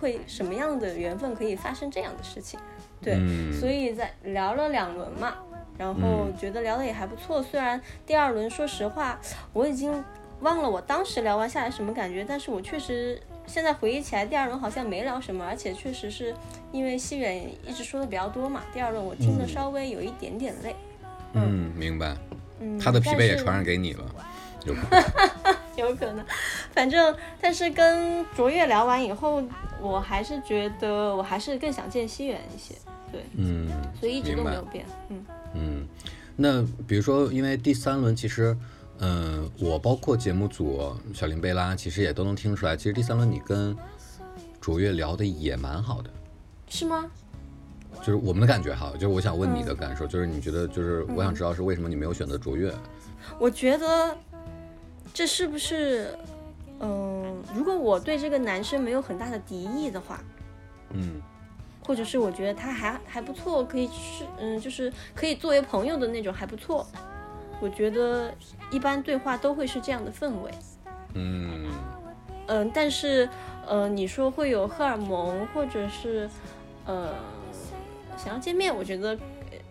[0.00, 2.58] 会什么样的缘分可以发生这样的事情，
[3.04, 5.34] 对，嗯所以在聊了两轮嘛，
[5.78, 9.20] 然后嗯觉得聊的也还不错，虽然第二轮说实话
[9.52, 10.02] 我已经
[10.40, 16.34] 忘了我当时聊完下来什么感觉，但是我确实现在回忆起来第二轮好像没聊什么，而且确实是
[16.72, 20.74] 因为西远一直说的比较多嘛，第二轮我听的稍微有一点点累，
[21.34, 22.16] 嗯，明白。
[22.60, 24.04] 嗯，他的疲惫也传染给你了，
[24.64, 25.04] 有可能。
[25.76, 26.24] 有可能，
[26.72, 29.42] 反正但是跟卓越聊完以后，
[29.80, 32.76] 我还是觉得我还是更想见西远一些，
[33.14, 33.68] 对，嗯，
[34.00, 35.24] 所以一直都没有变，嗯
[35.54, 35.88] 嗯，
[36.34, 38.56] 那比如说，因为第三轮其实，
[38.98, 43.76] 嗯、我包括节目组小林贝拉，其实也都能听出来，其实第三轮你跟
[44.60, 46.10] 卓越聊的也蛮好的。
[46.68, 47.08] 是吗？
[47.98, 52.74] 就是我们的感觉哈，就是我想问你的感受，就是你觉得，就是我想知道是为什么你没有选择卓越？
[53.38, 54.16] 我觉得
[55.12, 56.18] 这是不是，
[56.80, 60.20] 嗯、如果我对这个男生没有很大的敌意的话，
[60.90, 61.22] 嗯
[61.86, 66.86] 或者是我觉得他还还不错，可以是嗯，就是可以作为朋友的那种还不错。
[67.60, 68.34] 我觉得
[68.70, 70.50] 一般对话都会是这样的氛围，
[71.14, 71.70] 嗯
[72.48, 73.28] 嗯，但是
[73.66, 76.28] 呃，你说会有荷尔蒙，或者是
[76.84, 77.14] 呃
[78.16, 79.16] 想要见面，我觉得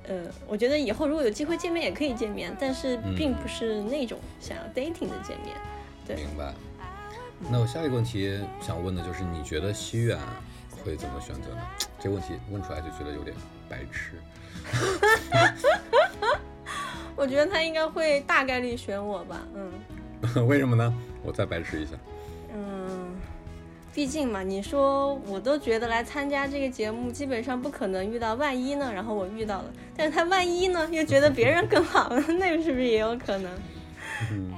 [0.07, 5.55] 呃，我觉得以后如果有机会见面也可以见面，但是并不是那种想要 dating 的见面。
[6.07, 6.53] 对明白。
[7.51, 10.17] 那我下一个问题想问的就是，你觉得西苑
[10.83, 11.61] 会怎么选择呢？
[11.99, 13.35] 这个问题问出来就觉得有点
[13.69, 14.13] 白痴。
[17.15, 19.71] 我觉得他应该会大概率选我吧，嗯
[20.47, 20.93] 为什么呢？
[21.23, 21.91] 我再白痴一下。
[22.55, 23.15] 嗯，
[23.93, 29.65] 毕竟嘛，你说我都觉得来参加这个节目，基本上不可能遇到万一呢，然后我遇到了，
[29.95, 33.51] 但是他万一呢，又觉得别人更好， 那是不是也有可能？
[34.31, 34.53] 嗯，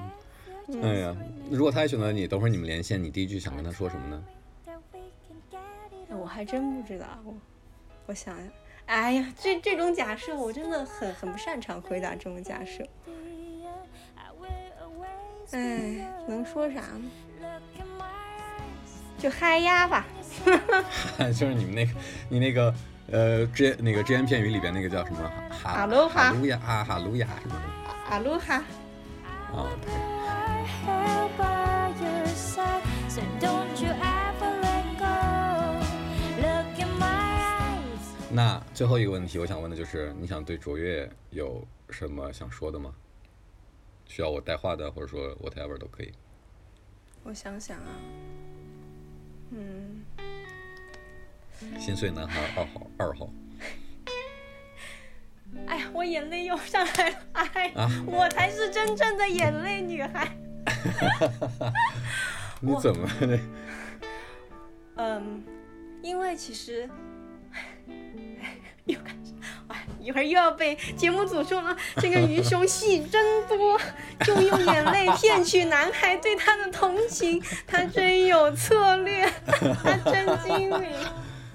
[0.82, 1.16] 哎呀，
[1.50, 4.24] 如果他也选择你，等会儿你们连线，你第一句想跟他说什么呢？
[6.16, 7.34] 我还真不知道，我
[8.08, 8.48] 我想想，
[8.86, 12.84] 哎呀，这这种假设我真的很很不擅长回答这种假设。
[15.52, 17.04] 哎，能说啥呢
[17.40, 19.22] ？look in my eyes.
[19.22, 20.06] 就嗨呀吧。
[21.34, 21.92] 就是你们那个，
[22.30, 22.74] 你那个，
[23.12, 25.32] 呃，只那个只言片语里边那个叫什么？
[25.52, 27.62] 哈哈喽哈哈鲁呀，哈哈鲁呀什么的
[28.10, 28.56] 哈鲁哈。
[29.54, 29.70] 啊
[38.36, 42.94] 那最后一个问题，我想问的就是，你想对卓越有什么想说的吗？
[44.06, 46.12] 需要我带话的，或者说 whatever 都可以。
[47.24, 47.88] 我想想啊，
[49.52, 50.04] 嗯，
[51.80, 53.30] 心碎男孩二号，二号
[55.68, 60.38] 哎呀，我眼泪又上来了，哎，啊，我才是真正的眼泪女孩。
[62.60, 63.40] 你怎么了？
[64.98, 65.42] 嗯，
[66.04, 66.90] 因为其实，哎，
[68.86, 69.34] 又开始，
[69.68, 73.80] 哎，一会儿又要被节目组说了， 这个鱼兄戏真多，
[74.26, 79.30] 就用眼泪骗取男孩对他的同情，他真有策略，
[79.84, 80.90] 他真精明。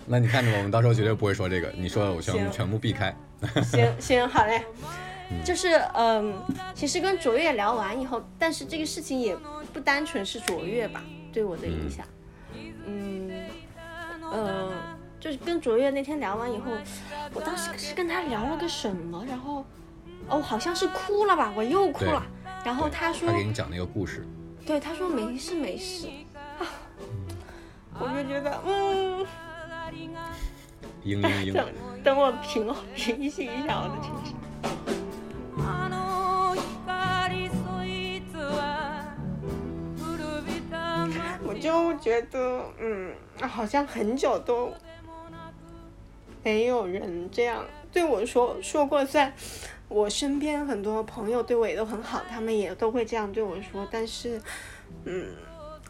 [0.07, 3.15] 那你看着我们到时候绝对不会说这个，你说的我全部全部避开。
[3.63, 4.63] 行行，好嘞。
[5.45, 6.35] 就是嗯，
[6.75, 9.37] 其实跟卓越聊完以后，但是这个事情也
[9.73, 11.01] 不单纯是卓越吧，
[11.33, 12.05] 对我的影响。
[12.85, 13.31] 嗯，
[14.33, 14.73] 呃，
[15.20, 16.72] 就是跟卓越那天聊完以后，
[17.34, 19.66] 我当时是跟他聊了个什么，然后
[20.28, 22.24] 哦，好像是哭了吧，我又哭了。
[22.64, 24.26] 然后对他说他，给你讲那个故事，
[24.66, 26.08] 对，他说没事没事
[26.60, 26.66] 啊，
[28.00, 29.26] 我就觉得嗯，
[31.04, 31.68] 嘤嘤嘤等。
[32.04, 34.36] 等我平平息一下我的情绪。
[35.58, 36.56] あの
[36.86, 39.16] 光そいつは
[39.98, 41.08] 古びた
[41.44, 43.14] 我就觉得，嗯，
[43.48, 44.72] 好像很久都
[46.43, 49.05] 没有人这样对我说说过。
[49.05, 49.33] 在
[49.89, 54.41] 我身边很多朋友对我也都很好，他们也都会这样对我说，但是，
[55.05, 55.35] 嗯，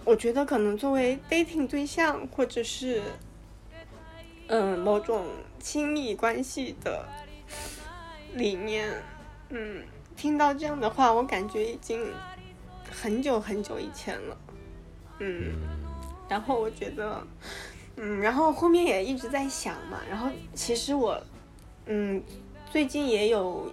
[0.05, 3.03] 我觉得可能作为 dating 对象，或者是，
[4.49, 5.27] 嗯，某种
[5.59, 7.07] 亲密关系的
[8.35, 8.91] 里面，
[9.51, 9.85] 嗯，
[10.17, 12.11] 听到这样的话，我感觉已经
[12.91, 14.39] 很久很久以前了。
[15.19, 15.53] 嗯，
[16.27, 17.23] 然后我觉得，
[18.03, 21.23] 嗯，然后后面也一直在想嘛，然后其实我，
[21.85, 22.23] 嗯，
[22.71, 23.71] 最近也有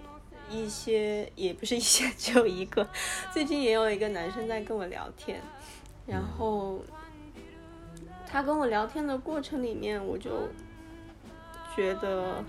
[0.50, 2.86] 一些，也不是一些， 只有一个，
[3.32, 5.40] 最近也有一个男生在跟我聊天，
[6.06, 6.78] 然后
[8.26, 10.30] 他跟我聊天的过程里面，我就
[11.74, 12.44] 觉得。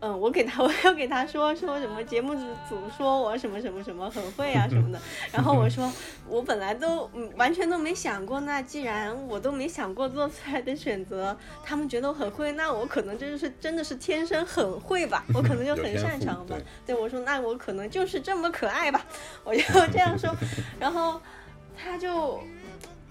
[0.00, 2.34] 嗯，我给他， 我要给他说说什么节目
[2.68, 5.00] 组说我什么什么什么很会啊什么的，
[5.32, 5.92] 然后我说
[6.28, 16.54] 我本来都嗯完全都没想过，那既然我都没想过做出来的选择，他们觉得我很会，那我可能真的是真的是天生很会吧，我可能就很擅长吧
[16.86, 16.94] 对。
[16.94, 19.04] 对我说，那我可能就是这么可爱吧，
[19.42, 20.32] 我就 这样说，
[20.78, 21.20] 然后
[21.76, 22.40] 他就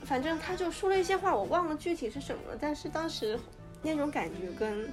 [0.03, 3.37] 反正他就说了一些话，我忘了具体是什么了，但是当时
[3.81, 4.89] 那种感觉跟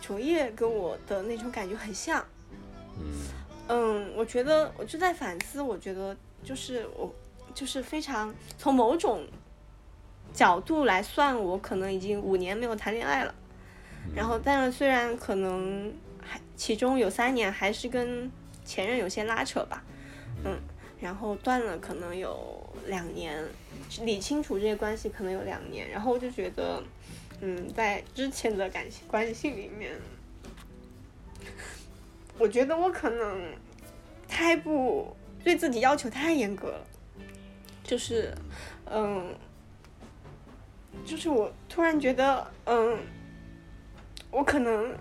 [0.00, 2.24] 卓越跟我的那种感觉很像。
[2.98, 3.12] 嗯
[3.68, 7.12] 嗯，我觉得我就在反思，我觉得就是我
[7.54, 9.26] 就是非常从某种
[10.32, 13.34] 角度来算，我可能已经五年没有谈恋爱了。
[14.14, 18.30] 然后，但是虽然可能还其中有三年还是跟
[18.64, 19.82] 前任有些拉扯吧，
[20.44, 20.56] 嗯，
[21.00, 23.44] 然后断了可能有两年，
[24.02, 26.80] 理清楚这些关系可能有两年，然后我就觉得，
[27.40, 29.92] 嗯，在之前的感情关系里面，
[32.38, 33.52] 我觉得我可能
[34.26, 36.86] 太不对自己要求太严格了，
[37.84, 38.34] 就是，
[38.90, 39.34] 嗯，
[41.04, 42.98] 就是我突然觉得，嗯，
[44.30, 44.94] 我可能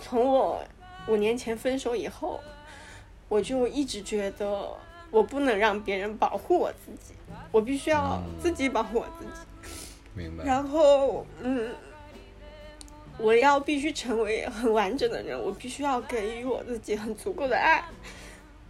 [0.00, 0.64] 从我
[1.08, 2.40] 五年前分手以后，
[3.28, 4.68] 我就一直觉得
[5.10, 7.14] 我不能让别人保护我自己，
[7.50, 8.40] 我必须要嗯。
[8.40, 9.30] 自己保护我自己。
[10.14, 10.44] 明白。
[10.44, 11.70] 然后，嗯，
[13.18, 17.84] 我要必须成为很完整的人，我必须要给予我自己很足够的爱，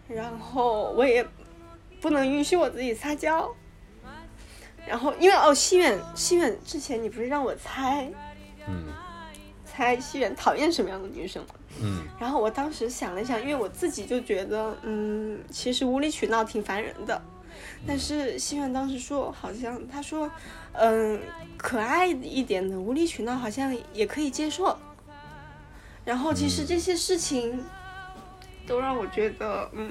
[0.08, 1.26] 然后我也
[2.00, 3.54] 不能允许我自己撒娇。
[4.86, 8.10] 然后，因为哦，西远，西远之前你不是让我猜
[8.66, 8.86] 嗯
[9.64, 11.54] 猜西远讨厌什么样的女生吗？
[11.80, 17.22] 嗯然后我当时想了想，因为我自己就觉得，嗯，其实无理取闹挺烦人的。
[17.86, 20.30] 但是西远当时说，好像他说，
[20.72, 21.20] 嗯，
[21.56, 24.76] 可爱一点的无理取闹好像也可以接受。
[26.04, 27.64] 然后其实这些事情
[28.66, 29.90] 都让我觉得，嗯，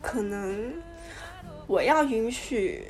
[0.00, 0.72] 可能
[1.66, 2.84] 我要允许，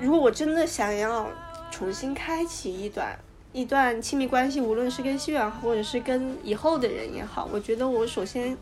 [0.00, 1.30] 如果我真的想要
[1.70, 3.16] 重新开启一段
[3.52, 8.56] 一段亲密关系，无论是跟西远或者是跟以后的人也好，我觉得我首先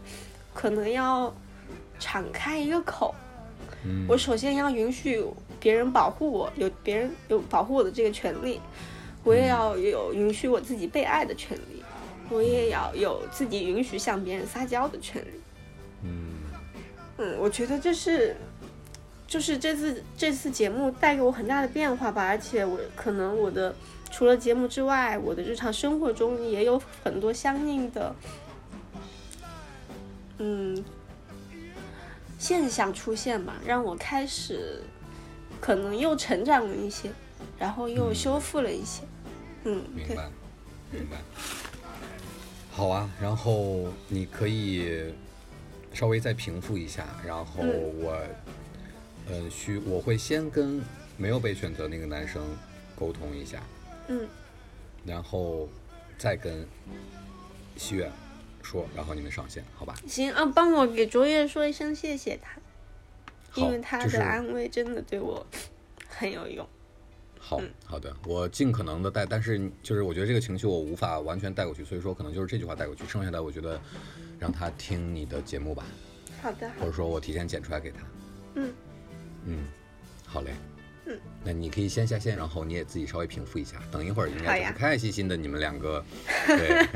[0.53, 1.35] 可能要
[1.99, 3.15] 敞开一个口，
[3.87, 5.25] 嗯，我首先要允许
[5.61, 8.61] 别人保护我，有别人有保护我的这个权利，
[9.23, 11.85] 我也要有允许我自己被爱的权利，
[12.29, 15.41] 我也要有自己允许向别人撒娇的权利。
[16.03, 16.33] 嗯。
[17.19, 18.37] 嗯，我觉得这是
[19.27, 23.75] 就是这次这次节目带给我很大的变化吧，而且我可能我的
[24.11, 28.15] 除了节目之外，我的日常生活中也有很多相应的，
[30.37, 30.85] 嗯，
[32.39, 34.83] 现象出现吧，让我开始
[35.61, 37.11] 可能又成长了一些，
[37.59, 39.03] 然后又修复了一些，
[39.65, 40.29] 嗯，明白，
[40.91, 41.17] 明白。
[42.71, 45.15] 好啊，然后你可以
[45.95, 48.01] 稍微再平复一下，然后嗯。
[48.03, 48.23] 我，
[49.29, 50.81] 呃，需我会先跟
[51.17, 52.43] 没有被选择那个男生
[52.95, 53.63] 沟通一下，
[54.09, 54.29] 嗯，
[55.05, 55.69] 然后
[56.19, 56.67] 再跟
[57.77, 58.13] 西月
[58.67, 59.95] 说，然后你们上线，好吧？
[60.07, 62.59] 行啊，帮我给卓越说一声谢谢他，
[63.61, 65.47] 因为他的安慰真的对我
[66.09, 66.67] 很有用。
[67.39, 73.81] 好嗯好的，我尽可能的带，但是就是我觉得这个情绪我无法完全带过去，所以说可能就是这句话带过去，剩下的我觉得
[74.41, 75.85] 让他听你的节目吧，
[76.43, 77.99] 好的，或者说我提前剪出来给他。
[78.57, 78.75] 嗯
[79.45, 79.69] 嗯，
[80.27, 80.53] 好嘞。
[81.07, 86.05] 嗯，那你可以先下线，然后你也自己稍微平复一下，等一会儿应该就是开开心心的你们两个。
[86.47, 86.87] 对，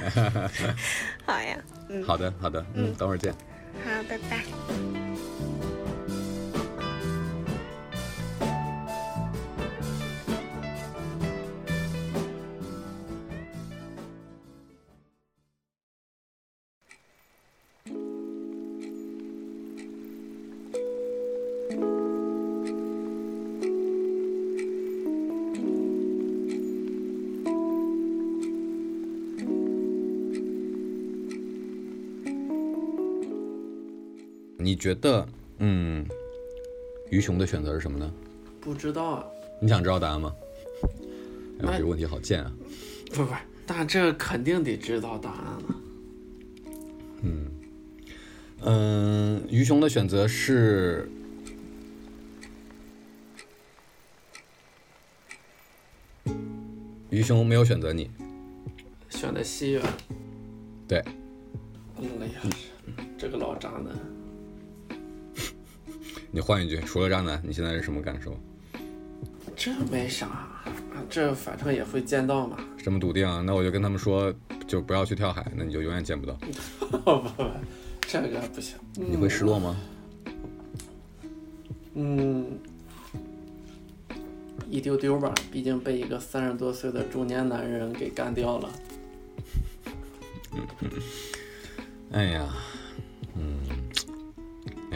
[1.25, 3.33] 好呀，嗯，好的好的，嗯，嗯等会儿见。
[3.85, 4.90] 好，拜拜。
[34.81, 36.07] 觉得，嗯，
[37.11, 38.11] 于雄的选择是什么呢？
[38.61, 39.27] 不知道啊，
[39.61, 40.35] 你想知道答案吗？
[41.63, 42.51] 哎呦，这个问题好贱啊！
[43.13, 43.35] 不不，
[43.67, 45.77] 那这肯定得知道答案了。
[47.23, 47.51] 嗯
[48.63, 51.07] 嗯，于雄的选择是，
[57.11, 58.11] 于雄没有选择你，
[59.11, 59.83] 选的西远，
[60.89, 60.99] 对，
[61.99, 62.41] 哎呀，
[63.19, 63.95] 这个老渣男，
[66.31, 68.37] 你换一句，除了渣男，你现在是什么感受？
[69.57, 70.65] 这没啥，啊
[71.09, 72.57] 这反正也会见到嘛。
[72.79, 73.43] 这么笃定啊？
[73.45, 74.33] 那我就跟他们说，
[74.67, 76.35] 就不要去跳海，那你就永远见不到。
[76.79, 77.45] 不不不，
[78.03, 78.77] 这个不行。
[78.95, 79.77] 你会失落吗？
[81.95, 82.59] 嗯，
[84.71, 88.71] 一丢丢吧，毕竟被一个三十多岁的中年男人给干掉了。
[92.13, 92.70] 哎呀，嗯，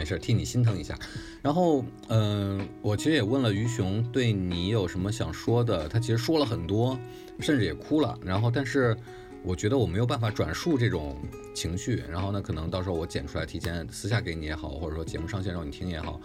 [0.05, 0.95] 没事，替你心疼一下。
[1.41, 6.95] 然后，嗯、我其实也问了于雄对你有什么想说的，他其实说了很多，
[7.39, 8.15] 甚至也哭了。
[8.23, 8.95] 然后，但是
[9.43, 11.17] 我觉得我没有办法转述这种
[11.55, 12.03] 情绪。
[12.07, 16.21] 然后呢，可能到时候我剪出来，提前私下给你也好，或者说节目上线让你听也好。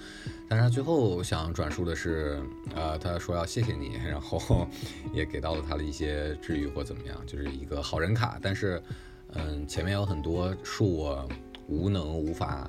[0.46, 2.42] 但是他最后想转述的是，
[2.74, 4.68] 呃，他说要谢谢你，然后
[5.14, 8.38] 也给到了他的一些治愈或怎么样，就是一个好人卡。
[8.42, 8.82] 但是，
[9.32, 11.26] 嗯，前面有很多恕我
[11.68, 12.68] 无能无法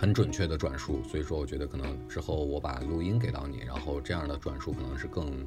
[0.00, 5.46] 很准确的转述，所以说我觉得可能之后我把录音给到你，然后这样的转述可能是更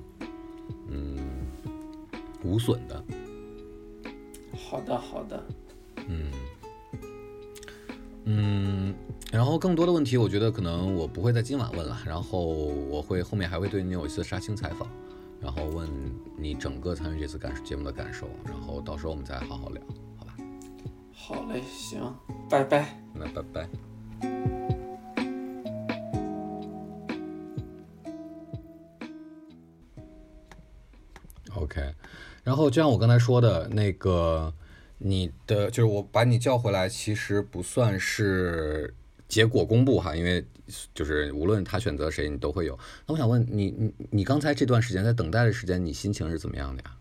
[0.89, 1.18] 嗯
[2.44, 3.04] 无损的。
[4.56, 5.44] 好的好的，
[6.08, 6.32] 嗯，
[8.26, 8.96] 嗯，
[9.32, 14.88] 然后更多的问题，我觉得可能我不会在今晚问了，然后我会后面还会对你有一次杀青采访，
[15.42, 15.89] 然后问
[16.38, 19.82] 你整个参与这次感节目的感受，然后到时候我们再好好聊，
[20.16, 20.38] 好吧？
[21.12, 22.16] 好嘞，行，
[22.48, 23.04] 拜拜。
[23.16, 23.68] 那拜拜。
[31.63, 31.93] OK，
[32.43, 34.54] 然后就像我刚才说的那个，
[34.97, 38.93] 你的就是我把你叫回来，其实不算是
[39.28, 40.45] 结果公布哈，因为
[40.93, 42.78] 就是无论他选择谁，你都会有。
[43.08, 46.91] 那我想问你，你你刚才这段时间在等待的时间，你心情是怎么样的呀？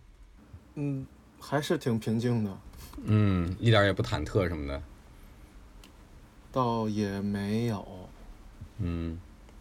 [0.77, 1.07] 嗯，
[1.39, 2.59] 还是挺平静的，
[3.05, 4.83] 嗯，一点儿也不忐忑什么的。
[6.53, 7.87] 倒也没有。
[8.79, 9.19] 嗯，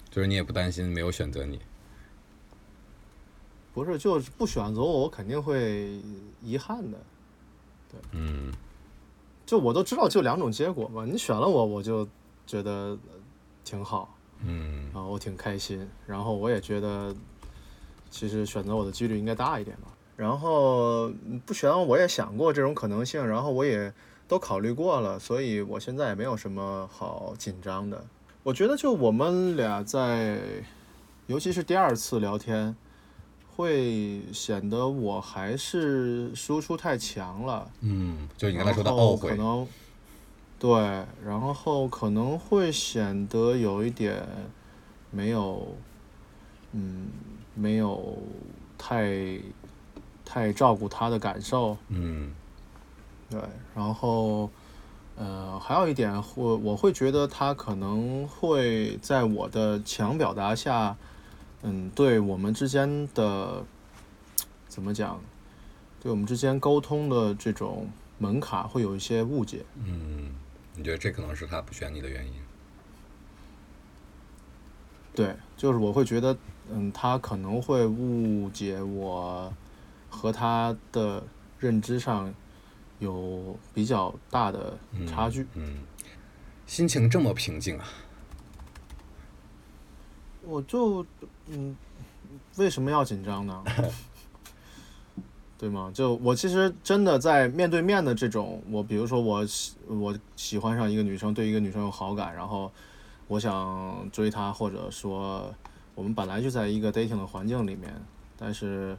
[0.10, 1.60] 就是你也不担心没有选择你。
[3.74, 6.00] 不是，就是不选择我，我肯定会
[6.42, 6.98] 遗憾的。
[7.90, 8.52] 对嗯
[9.46, 12.08] 就我都知道就两种结果嘛，你选了我，我就
[12.48, 12.98] 觉得呃
[13.64, 14.16] 挺好，
[14.46, 17.14] 嗯然后我挺开心，然后我也觉得
[18.10, 19.88] 其实选择我的几率应该大一点吧。
[20.16, 23.94] 然后嗯不选我，我也想过这种可能性，然后我也
[24.28, 28.02] 都考虑过了，所以我现在也没有什么好紧张的。
[28.44, 30.40] 我觉得就我们俩在，
[31.28, 32.76] 尤其是第二次聊天，
[33.62, 37.70] 会显得我还是输出太强了。
[37.82, 39.36] 嗯，就是你刚才说的懊悔可。
[39.36, 39.68] 能
[40.60, 40.72] 对，
[41.26, 44.28] 然后可能会显得有一点
[45.10, 45.76] 没有，
[46.72, 47.08] 嗯，
[47.56, 48.18] 没有
[48.78, 49.40] 太
[50.24, 52.32] 太照顾他的感受，嗯
[53.30, 53.40] 对，
[53.74, 54.50] 然后，
[55.16, 60.96] 呃，还有一点我，我会觉得他可能会在我的强表达下，
[61.64, 63.64] 嗯，对我们之间的
[64.68, 65.22] 怎么讲，
[66.00, 67.88] 对我们之间沟通的这种
[68.18, 69.64] 门槛会有一些误解。
[69.76, 70.34] 嗯，
[70.76, 72.34] 你觉得这可能是他不选你的原因？
[75.14, 76.36] 对，就是我会觉得，
[76.72, 79.54] 嗯，他可能会误解我
[80.10, 81.22] 和他的
[81.60, 82.34] 认知上
[83.00, 85.46] 有比较大的差距。
[85.56, 85.80] 嗯，
[86.66, 87.86] 心情这么平静啊？
[90.44, 91.06] 我就
[91.48, 91.76] 嗯，
[92.58, 93.64] 为什么要紧张呢？
[95.58, 95.92] 对吗？
[95.94, 102.72] 就我其实真的在面对面的这种，我比如说我喜我喜欢上一个女生，对一个女生有好感，然后
[103.28, 105.54] 我想追她，或者说
[105.94, 107.94] 我们本来就在一个 dating 的环境里面，
[108.36, 108.98] 但是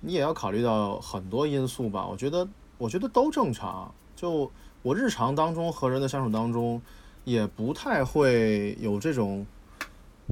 [0.00, 2.06] 你也要考虑到很多因素吧。
[2.06, 3.92] 我觉得我觉得都正常。
[4.16, 4.50] 就
[4.80, 6.80] 我日常当中和人的相处当中，
[7.24, 9.46] 也不太会有这种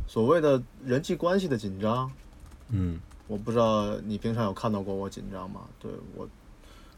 [0.07, 2.11] 所谓的人际关系的紧张。
[2.70, 5.62] 嗯，我不知道你平常有看到过我紧张吗？
[5.80, 6.28] 对我，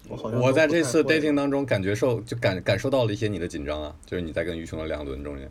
[0.09, 5.51] 我好像我在这次 dating 当中感觉受就感感受到了一些你的紧张啊，就是你在跟于雄的两轮中间，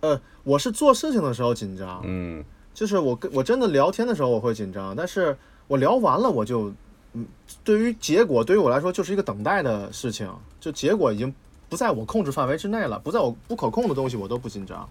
[0.00, 5.36] 呃，我是做事情的时候紧张，嗯就是我跟我真的聊天的时候我会紧张，但是
[5.66, 6.72] 我聊完了我就，
[7.12, 7.26] 嗯，
[7.62, 10.28] 对于结果对于我来说就是一个等待的事情，
[10.58, 11.32] 就结果已经
[11.68, 14.88] 不在我控制范围之内了，不在我不可控的东西我都不紧张，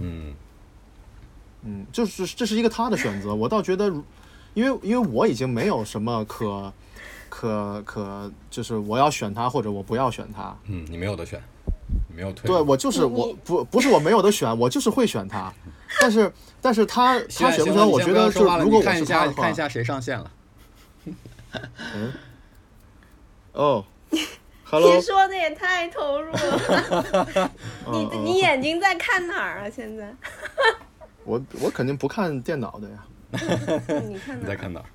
[0.00, 0.34] 嗯。
[1.62, 4.02] 嗯，就是这是一个他的选择，我倒觉得如，
[4.54, 6.72] 因为因为我已经没有什么可
[7.28, 11.38] 可可，就是我要选他或者我不要选他，嗯，你没有得选，
[12.08, 15.52] 你没有退，对我就是我不不是我没有的选，我就是会选他，
[16.00, 16.32] 但是
[16.62, 20.30] 但是他他选不选，我觉得就如果我看一是他的话下看一，下谁上线了，
[21.94, 22.12] 嗯。
[23.52, 23.84] 哦
[24.70, 27.50] ，Hello，你说的也太投入了，
[27.90, 29.70] 你你眼睛在看哪儿啊？
[29.70, 30.14] 现在
[31.24, 33.04] 我我肯定不看电脑的呀，
[34.08, 34.40] 你看哪？
[34.40, 34.86] 你在看哪儿？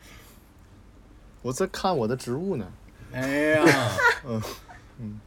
[1.42, 2.66] 我在看我的植物呢。
[3.14, 3.22] 哎
[3.56, 3.64] 呀，
[4.26, 4.42] 嗯
[5.00, 5.20] 嗯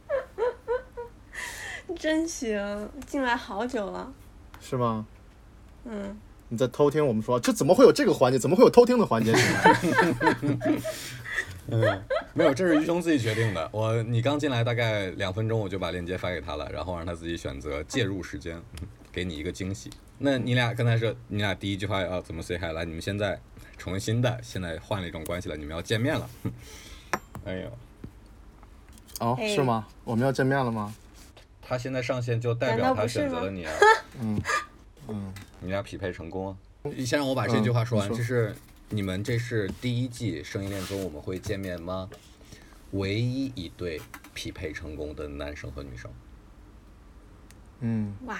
[1.97, 4.11] 真行，进来好久了。
[4.61, 5.05] 是吗？
[5.85, 6.15] 嗯，
[6.49, 8.37] 你在偷听我们说，这怎么会有这个环节？
[8.37, 9.33] 怎么会有偷听的环节？
[11.71, 12.03] 嗯，
[12.35, 13.69] 没有，这是于兄自己决定的。
[13.71, 19.89] 我你刚进来大概两分钟，我就把链接发给他了，然后让他自己选择介入时间，嗯给你一个惊喜。
[20.19, 22.71] 那你俩刚才说，你俩第一句话要怎么 say hi？
[22.73, 23.39] 来，你们现在
[23.77, 26.29] 重新的，现在换了一种关系了，你们要见面了。
[27.45, 27.71] 哎呦，
[29.19, 29.87] 哦，哎是吗？
[30.03, 30.93] 我们要见面了吗？
[31.61, 33.73] 他现在上线就代表他选择了你啊，
[34.21, 34.41] 嗯
[35.07, 36.55] 嗯，你俩匹配成功啊！
[37.05, 38.55] 先让我把这句话说完，嗯你说这是
[38.91, 42.09] 你们这是第一季《声音恋综》我们会见面吗？
[42.91, 44.01] 唯一一对
[44.33, 46.11] 匹配成功的男生和女生。
[47.81, 48.39] 嗯，哇，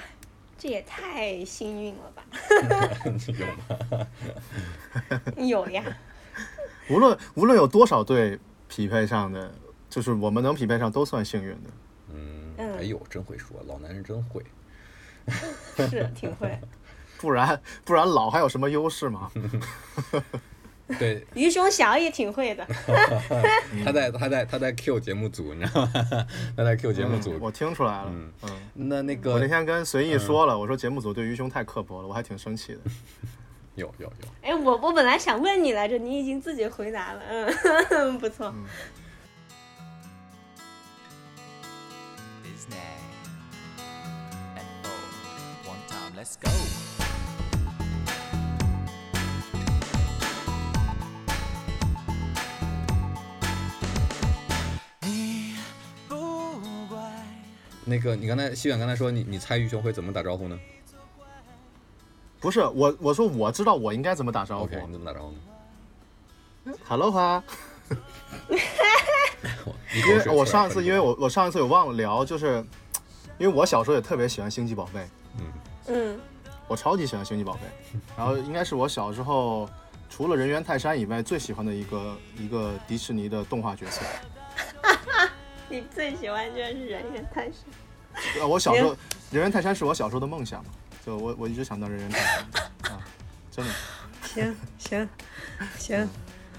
[0.58, 2.26] 这也太幸运了吧？
[3.28, 3.46] 有
[3.98, 4.08] 吗？
[5.38, 5.98] 有呀，
[6.90, 9.54] 无论无论有多少对匹配上的，
[9.88, 11.70] 就是我们能匹配上都算幸运的。
[12.12, 14.44] 嗯，嗯哎呦，真会说，老男人真会。
[15.78, 16.60] 是挺会。
[17.20, 19.32] 不然 不然老还有什么优势吗？
[20.98, 22.66] 对，于兄小也挺会的。
[23.86, 25.92] 他在他在他在 Q 节目组，你知道吗？
[26.58, 27.34] 他在 Q 节目组。
[27.34, 28.06] 嗯我听出来了。
[28.08, 32.80] 嗯嗯，那那我那天跟随意说了，我说节目组对于兄太刻薄了，我还挺生气的。
[33.76, 37.22] 有有有，哎，我我本来想问你来着，你已经自己回答了，
[37.92, 38.52] 嗯，不错。
[42.44, 42.98] Disney.
[57.90, 60.58] 那个你刚才西远刚才说你你猜于兄会怎么打招呼呢
[62.40, 64.64] 不是我，我说我知道我应该怎么打招呼。
[64.64, 67.44] ？OK，你怎么打招呼呢？Hello 哈，
[69.94, 72.64] 因为我上一次因为我我上一次有忘了聊，就是
[73.38, 75.46] 因为我小时候也特别喜欢星际宝贝，嗯
[75.88, 76.20] 嗯，
[76.68, 77.62] 我超级喜欢星际宝贝，
[78.16, 79.70] 然后应该是我小时候
[80.10, 84.02] 除了人猿泰山以外最喜欢的一个一个迪士尼的动画角色。
[85.72, 87.54] 你最喜欢就是人猿泰山。
[88.40, 88.90] 呃，我小时候
[89.32, 90.72] 人猿泰山是我小时候的梦想嘛，
[91.06, 92.46] 就我我一直想当人猿泰山
[92.94, 93.02] 啊，
[93.52, 93.72] 真的。
[94.24, 95.10] 行行
[95.78, 96.08] 行，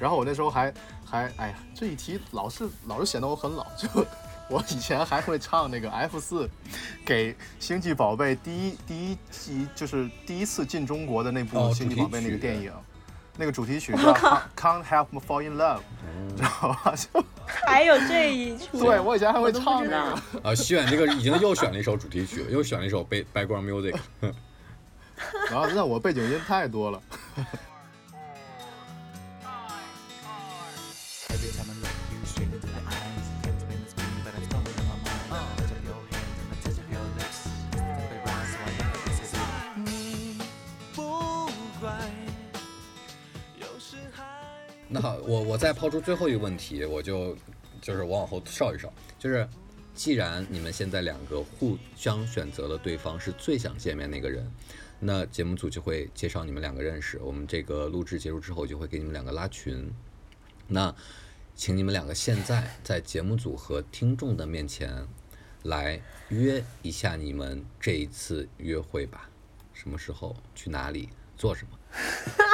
[0.01, 0.73] 然后我那时候还
[1.05, 3.89] 还哎呀，这一题老是老是显得我很老，就
[4.49, 6.49] 我以前还会唱那个 F 四，
[7.07, 12.73] 给星际宝贝第一第一集就是第一次进中国的那部哦星际宝贝那个电影，
[13.41, 15.81] 那个主题曲叫 Can't Can't Help But Fall in Love，
[16.37, 16.95] 知道吧？
[16.95, 20.51] 就还有这一出，对我以前还会唱这知道个。
[20.51, 23.97] 啊，选这个已经又选了一首主题曲，又选了一首白 background music。
[25.51, 27.03] 然后那我背景音太多了。
[44.93, 47.37] 那好，我我再抛出最后一个问题，我就
[47.81, 49.49] 就是我往后稍一稍，就是
[49.95, 54.51] 既然你们现在两个互相选择了对方是最想见面那个人，
[54.99, 57.21] 那节目组就会介绍你们两个认识。
[57.21, 59.89] 我们这个录制结束之后，就会给你们两个拉群。
[60.67, 60.93] 那
[61.55, 65.07] 请你们两个现在在节目组和听众的面前
[65.63, 69.31] 来约一下你们这一次约会吧，
[69.73, 71.79] 什么时候去哪里做什么？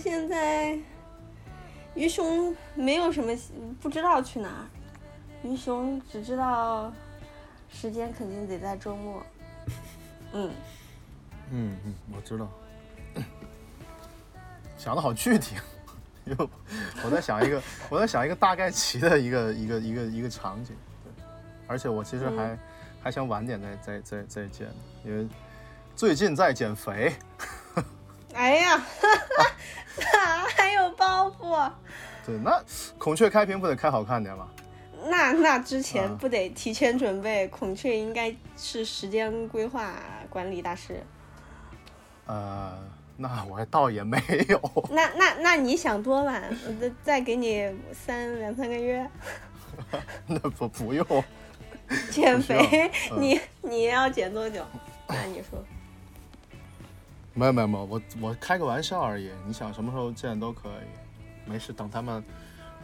[0.00, 0.78] 现在，
[1.94, 3.36] 鱼熊没有什么
[3.80, 4.64] 不知道去哪儿，
[5.42, 6.90] 鱼熊只知道
[7.70, 9.22] 时间肯定得在周末。
[10.32, 10.50] 嗯，
[11.50, 12.48] 嗯嗯，我知道。
[14.78, 15.56] 想的好具体，
[16.24, 16.50] 又
[17.04, 20.74] 我在想一个，我在想一个大概齐的一个一个一个一个场景。
[21.04, 21.24] 对，
[21.66, 22.58] 而且我其实还、
[23.02, 24.68] 还想晚点再再再再见，
[25.04, 25.28] 因为
[25.94, 27.12] 最近在减肥。
[28.40, 28.82] 哎呀，
[30.56, 31.70] 还有包袱，
[32.24, 32.58] 对，那
[32.96, 34.48] 孔雀开屏不得开好看点吗？
[35.08, 37.46] 那那之前啊不得提前准备？
[37.48, 39.92] 孔雀应该是时间规划
[40.30, 41.04] 管理大师。
[42.24, 42.78] 呃，
[43.18, 44.18] 那我倒也没
[44.48, 44.58] 有。
[44.90, 46.42] 那那那你想多晚？
[46.66, 49.06] 我再再给你三两三个月
[50.26, 51.04] 那不不用。
[52.10, 54.64] 减肥你你要减多久？
[55.08, 55.62] 那你说。
[57.34, 59.30] 没有没有没有，我我开个玩笑而已。
[59.46, 61.72] 你想什么时候见都可以，没事。
[61.72, 62.22] 等他们，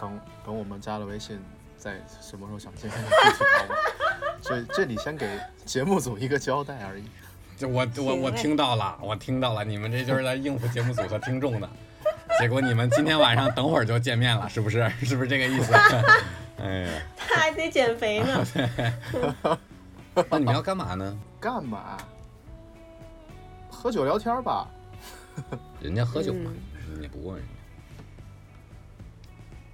[0.01, 1.39] 等等我们加了微信，
[1.77, 3.03] 再什么时候想见 具体
[3.59, 3.79] 讨论。
[4.41, 5.29] 所以这里先给
[5.65, 7.05] 节目组一个交代而已。
[7.57, 11.69] 就我我我听到了，我听到了，你们这就是在应付节目组和听众的，
[12.39, 14.89] 结果你们今天晚上等会儿就见面了，是不是？
[15.03, 15.73] 是不是这个意思？
[16.63, 18.47] 哎呀，他还得减肥呢。
[20.31, 21.19] 那你们要干嘛呢？
[21.41, 21.97] 干嘛？
[23.77, 24.67] 喝酒聊天吧。
[25.81, 26.51] 人家喝酒嘛，
[26.99, 27.53] 你不问人家。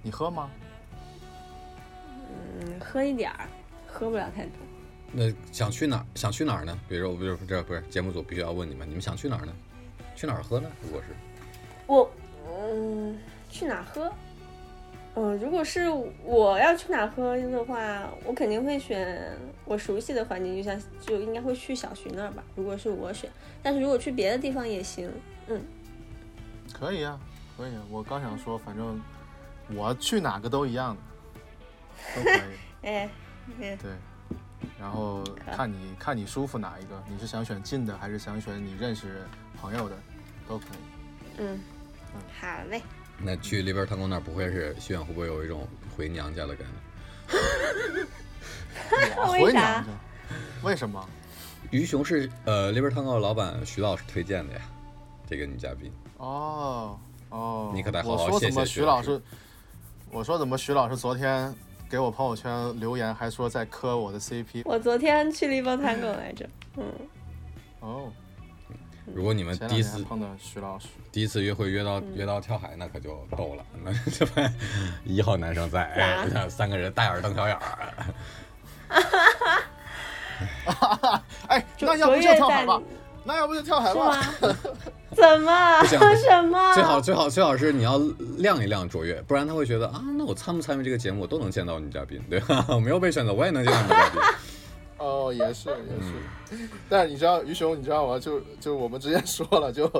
[0.01, 0.49] 你喝吗？
[2.59, 3.47] 嗯，喝一点儿，
[3.87, 4.57] 喝不了太多。
[5.13, 6.05] 那想去哪儿？
[6.15, 6.77] 想去哪儿呢？
[6.89, 9.53] 比如说，比如说这不是节目组必须要问你们，你们想去哪儿呢？
[10.15, 10.69] 去哪儿喝呢？
[10.81, 11.07] 如果是
[11.87, 12.11] 我
[12.45, 13.17] 嗯，
[13.49, 14.11] 去哪儿喝？
[15.15, 15.87] 嗯，如果是
[16.23, 22.43] 我要去哪喝的话，我肯定会选我熟悉的环境，就像就应该会去小徐那儿吧。
[22.55, 23.29] 如果是我选，
[23.61, 25.11] 但是如果去别的地方也行。
[25.47, 25.61] 嗯，
[26.73, 27.19] 可以啊，
[27.55, 27.81] 可以啊。
[27.91, 28.99] 我刚想说，反正
[29.75, 31.01] 我去哪个都一样的，
[32.15, 32.57] 都可以。
[32.81, 33.09] 哎，
[33.61, 33.91] 哎，对，
[34.79, 35.23] 然后
[35.55, 39.21] 看你看你舒服哪一个，你是想选近的，还是想选你认识
[39.61, 39.95] 朋友的，
[40.47, 41.37] 都可以。
[41.37, 41.59] 嗯，
[42.41, 42.81] 好嘞。
[43.17, 46.67] 那去里边儿汤宫那儿，不会是徐远会不会有一种回娘家的感
[47.27, 47.37] 觉？
[49.17, 49.85] 我为啥回娘家，
[50.63, 51.03] 为什么？
[51.71, 54.61] 于雄是呃里边儿汤宫老板徐老师推荐的呀，
[55.27, 55.91] 这个女嘉宾。
[56.17, 56.99] 哦
[57.29, 59.21] 哦，你可得好好我说怎么谢谢徐老师徐老师，
[60.11, 61.53] 我说怎么徐老师昨天
[61.89, 64.61] 给我朋友圈留言，还说在磕我的 CP。
[64.65, 66.47] 我昨天去了一包探狗来着。
[66.77, 66.85] 嗯，
[67.79, 68.11] 哦，
[69.13, 73.65] 如果你们第一次碰到徐老师，第一次约会约到嗯约到跳海，那可就逗了。
[73.83, 74.41] 那这不
[75.03, 77.93] 一号男生在，哎，咋三个人大眼瞪小眼儿。
[81.47, 82.81] 哎，卓那要不就跳海吧？
[83.25, 84.09] 那要不就跳海是吧？
[84.09, 84.23] 吗？
[85.15, 85.83] 怎么？
[85.85, 86.73] 什么？
[86.73, 87.97] 最好最好最好是你要
[88.37, 92.65] 亮一亮卓越，不然他会觉得啊，那我参不参与这个节目，我都能见到女嘉宾，对吧？
[92.69, 94.21] 我没有被选择，我也能见到女嘉宾。
[95.03, 96.13] 哦，也是也是。
[96.51, 98.17] 嗯，但是你知道于雄，你知道吗？
[98.17, 99.91] 就就我们之前说了，就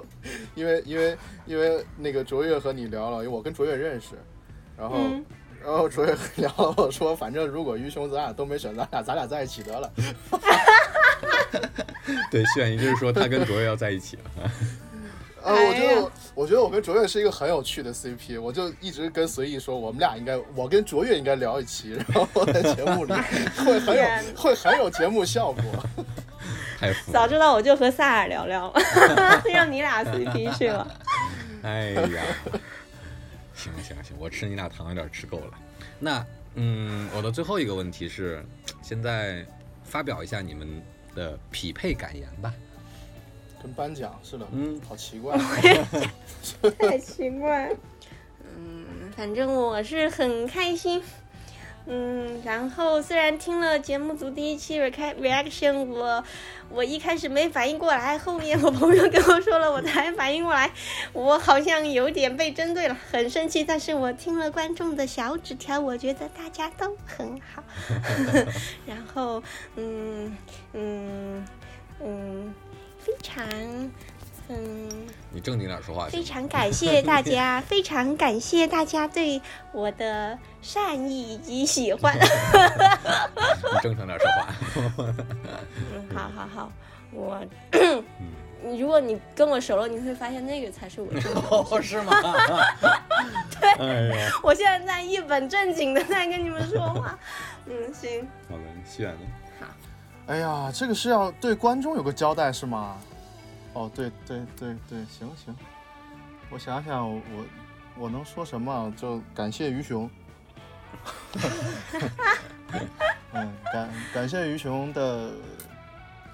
[0.55, 4.15] 因为因为因为那个卓越和你聊了，因为我跟卓越认识，
[4.77, 5.23] 然后、嗯
[5.65, 9.89] 然后卓越聊了我说，反正如果于雄咱俩都没选，咱俩咱俩在一起得了。
[12.29, 14.23] 对，徐远一就是说他跟卓越要在一起了。
[15.43, 23.13] 呃，我觉得我我觉得我跟卓越是一个很有趣的 CP，我就一直跟随意说，我们俩应该，我跟卓越应该聊一期，然后在节目里
[23.65, 25.63] 会很有会很有节目效果。
[26.79, 30.85] 太服了早知道我就和萨尔聊聊了，让你俩 CP 去了。
[31.61, 32.21] 哎呀，
[33.53, 35.51] 行行行，我吃你俩糖有点吃够了。
[35.99, 36.25] 那
[36.55, 38.43] 嗯，我的最后一个问题是，
[38.81, 39.45] 现在
[39.83, 40.81] 发表一下你们
[41.15, 42.53] 的匹配感言吧。
[43.64, 45.38] 跟颁奖似的，嗯好奇怪。
[46.78, 47.72] 太奇怪。
[48.55, 51.01] 嗯，反正我是很开心。
[51.86, 56.24] 嗯，然后虽然听了节目组第一期 re reaction，我
[56.70, 60.72] 我一开始没反应过来，后面我朋友跟我说了，我才反应过来，
[61.11, 63.66] 我好像有点被针对了，很生气。
[63.66, 67.61] 但是我听了观众的小纸条，我觉得大家都很好。
[68.88, 69.43] 然后，
[69.76, 70.38] 嗯
[70.72, 71.45] 嗯
[72.01, 72.53] 嗯，
[73.05, 73.45] 非常
[74.49, 74.89] 嗯。
[75.31, 76.07] 你正经点说话？
[76.09, 79.41] 非常感谢大家， 非常感谢大家对
[79.71, 82.15] 我的善意以及喜欢。
[83.73, 85.13] 你正常点说话。
[85.93, 86.71] 嗯，好好好，
[87.11, 87.43] 我，
[88.63, 91.41] 你 如果你跟我熟了，你会发现那个才是我真的。
[91.49, 92.13] 哦，是吗？
[93.59, 94.11] 对。
[94.11, 97.17] 哎，我现在在一本正经的在跟你们说话。
[97.65, 99.21] 嗯，行，好了，徐远呢？
[100.28, 102.97] 哎呀，这个是要对观众有个交代是吗？
[103.74, 105.55] 哦，对对对对，行行，
[106.49, 107.21] 我想想，我
[107.97, 108.91] 我能说什么？
[108.95, 110.09] 就感谢于雄。
[113.34, 115.32] 嗯，感感谢于雄的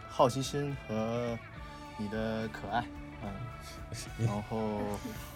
[0.09, 1.37] 好奇心和
[1.97, 2.83] 你的可爱，
[3.23, 3.31] 嗯，
[4.19, 4.81] 然后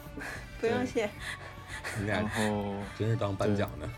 [0.60, 1.10] 不用谢。
[2.00, 3.90] 你然俩后 真是当颁奖的。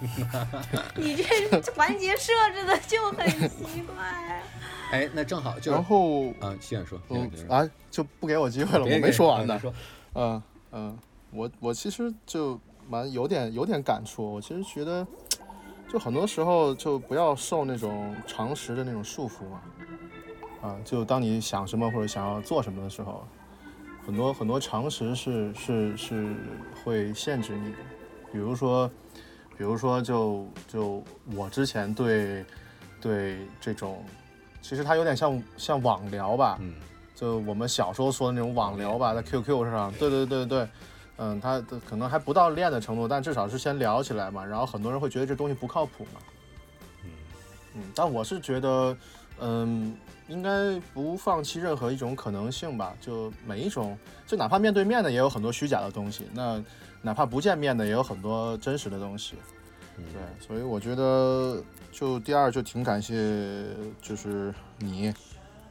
[0.96, 1.24] 你这
[1.72, 4.42] 环节设置的就很奇怪。
[4.90, 9.60] 哎，那正好就然后啊，徐远说，徐嗯远说啊，就不给我机会了，我没说完呢
[10.14, 10.42] 嗯
[10.72, 10.98] 嗯，
[11.30, 14.34] 我我其实就蛮有点有点感触。
[14.34, 15.06] 我其实觉得，
[15.92, 19.62] 就很多时候就不要受那种常识的那种束缚嘛。
[20.62, 23.26] 啊，就当你想什么或者想要做什么的时候，
[24.06, 26.34] 很多很多常识是是是
[26.82, 27.78] 会限制你的。
[28.32, 28.90] 比如说，
[29.58, 31.02] 比如说就就
[31.34, 32.44] 我之前对
[33.00, 34.04] 对这种，
[34.62, 36.56] 其实它有点像像网聊吧。
[36.60, 36.74] 嗯，
[37.14, 40.68] 就我们小时候说的那种网聊吧，在 QQ 上，对对对对，
[41.16, 44.46] 嗯，它可能还不到练的程度，但至少是先聊起来嘛。
[44.46, 46.20] 然后很多人会觉得这东西不靠谱嘛，
[47.04, 47.10] 嗯
[47.74, 48.96] 嗯，但我是觉得，
[49.40, 49.96] 嗯，
[50.28, 52.94] 应该不放弃任何一种可能性吧。
[53.00, 56.62] 就每一种，就哪怕面对面的也有很多虚假的东西，那
[57.02, 59.36] 哪怕不见面的也有很多真实的东西。
[59.96, 63.14] 对，所以我觉得，就第二就挺感谢，
[64.00, 65.12] 就是你，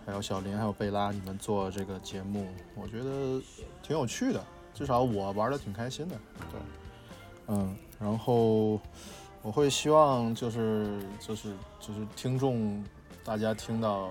[0.06, 3.42] 还有小林，还有贝拉，你们做这个节目，我觉得
[3.82, 6.16] 挺有趣的，至少我玩的挺开心的。
[6.52, 6.60] 对，
[7.48, 8.82] 嗯，然后
[9.42, 12.84] 我会希望就是就是就是听众
[13.24, 14.10] 大家听到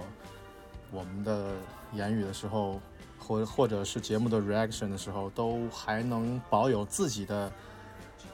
[0.91, 1.53] 我们的
[1.93, 2.81] 言语的时候，
[3.27, 7.51] 或或者是节目的 reaction 的时候，都还能保有自己的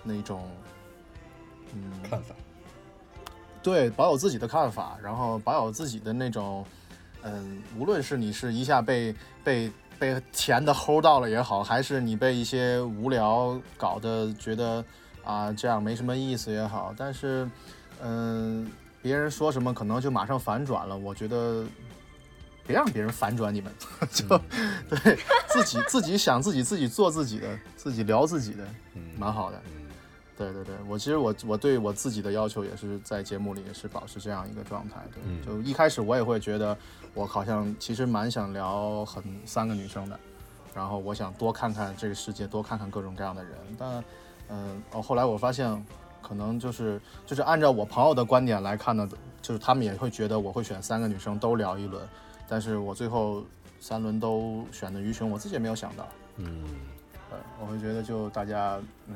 [0.02, 0.50] 那种
[1.74, 2.34] 嗯看法。
[3.62, 6.66] 对，保有自己的看法，然后保有自己的那种，
[7.22, 9.14] 嗯，无论是你是一下被
[9.44, 14.84] 被被甜的齁到了也好，还是你被一些无聊搞得觉得
[15.22, 17.48] 啊这样没什么意思也好，但是，
[18.02, 18.68] 嗯，
[19.00, 21.64] 别人说什么可能就马上反转了，我觉得
[22.66, 23.72] 别让别人反转你们，
[24.12, 24.26] 就、
[24.88, 29.56] 对自己自己想自己自己做自己的，自己聊自己的，嗯，蛮好的。
[29.66, 29.82] 嗯
[30.34, 34.96] 对对对，我其实我我对我自己的要求也是在节目里也是保持这样一个状态。
[35.12, 36.76] 对，嗯就一开始我也会觉得
[37.14, 40.18] 我好像其实蛮想聊很三个女生的，
[40.74, 43.52] 然后我想多看看这个世界，多看看各种各样的人。
[43.78, 44.04] 但
[44.48, 45.86] 嗯，哦，后来我发现
[46.20, 49.08] 可能就是就是按照我朋友的观点来看呢，
[49.42, 52.02] 就是他们也会觉得我会选三个女生都聊一轮，
[52.52, 53.42] 但是我最后
[53.80, 56.06] 三轮都选的鱼熊，我自己也没有想到。
[56.36, 56.62] 嗯，
[57.30, 59.14] 呃，我会觉得就大家，嗯，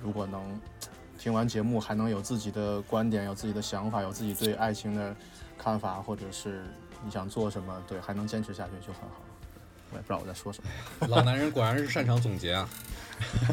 [0.00, 0.40] 如果能
[1.18, 5.12] 听完节目还能有自己的观点、有自己的想法、有自己对爱情的
[5.58, 6.62] 看法，或者是
[7.04, 9.16] 你想做什么，对，还能坚持下去就很好。
[9.90, 11.08] 我也不知道我在说什么。
[11.08, 12.68] 老男人果然是擅长总结啊。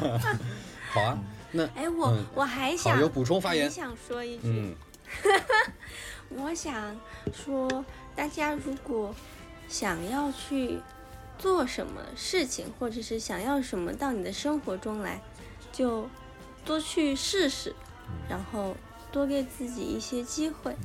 [0.94, 1.18] 好啊，
[1.52, 3.72] 那哎，我、嗯我还好想有补充发言还。
[3.72, 4.76] 想说一句，嗯，
[6.38, 6.96] 我想
[7.34, 7.84] 说，
[8.16, 9.14] 大家如果
[9.68, 10.80] 想要去
[11.38, 15.22] 做什么事情，或者是想要什么到你的生活中来，
[15.72, 16.08] 就
[16.64, 17.76] 多去试试，
[18.30, 18.76] 然后
[19.12, 20.76] 多给自己一些机会。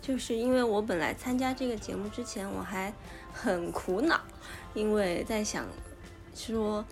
[0.00, 2.92] 就是因为我本来参加这个节目之前，我还
[3.34, 4.18] 很苦恼，
[4.72, 5.66] 因为在想
[6.34, 6.84] 说，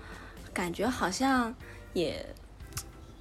[0.53, 1.55] 感觉好像
[1.95, 2.35] 也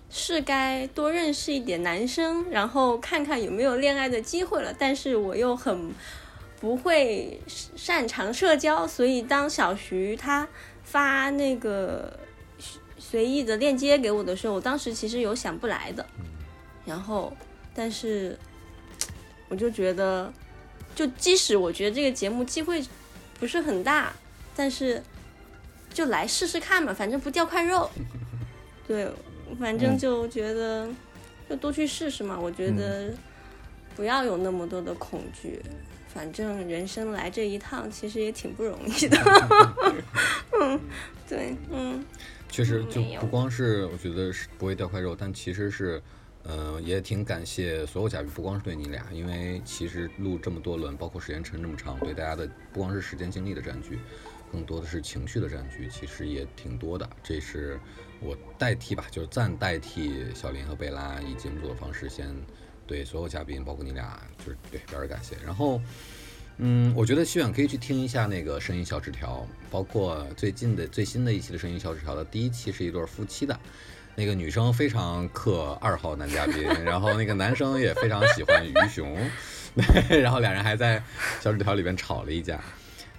[0.09, 4.76] 是该多认识一点男生，然后看看有没有恋爱的机会了。
[4.78, 5.91] 但是我又很
[6.59, 10.47] 不会擅长社交，所以当小徐他
[10.83, 12.19] 发那个
[12.97, 16.05] 随意的链接给我的时候，我当时其实有想不来的。
[16.85, 17.35] 然后，
[17.75, 18.37] 但是
[19.49, 20.31] 我就觉得，
[20.95, 22.83] 就即使我觉得这个节目机会
[23.39, 24.13] 不是很大，
[24.55, 25.03] 但是
[25.93, 27.89] 就来试试看嘛，反正不掉块肉。
[28.87, 29.07] 对，
[29.59, 30.87] 反正就觉得
[31.49, 32.39] 就多去试试嘛。
[32.39, 33.13] 我觉得
[33.95, 35.61] 不要有那么多的恐惧，
[36.07, 39.17] 反正人生来这一趟其实也挺不容易的。
[40.59, 40.79] 嗯，
[41.27, 42.03] 对，嗯。
[42.49, 46.01] 确实就不光是我觉得是不会掉块肉，但其实是，
[46.43, 53.99] 呃，也挺感谢所有嘉宾，不光是对你俩，因为其实录这么多轮，包括时间撑这么长，对大家的不光是时间精力的占据，
[54.49, 57.07] 更多的是情绪的占据，其实也挺多的。
[57.21, 57.77] 这是
[58.21, 62.33] 我代替吧，就是暂代替小林和贝拉以节目组的方式，先
[62.88, 65.35] 对所有嘉宾，包括你俩，就是对表示感谢。
[65.45, 65.79] 然后。
[66.59, 73.55] 嗯，我觉得希远可以去听一下那个声音小纸条，包括最近的最新的一期的声音小纸条的第一期是一对夫妻的，
[74.15, 79.15] 那个女生非常克二号男嘉宾，然后那个男生也非常喜欢于熊，
[79.75, 80.99] 对， 然后两人还在
[81.39, 82.59] 小纸条里边吵了一架。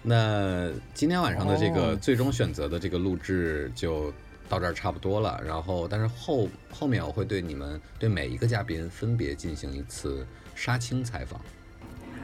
[0.02, 4.12] 那今天晚上的这个哦最终选择的这个录制就
[4.48, 11.40] 到这儿差不多了，然后但是后后面我会对你们对每一个嘉宾分别进行一次杀青采访。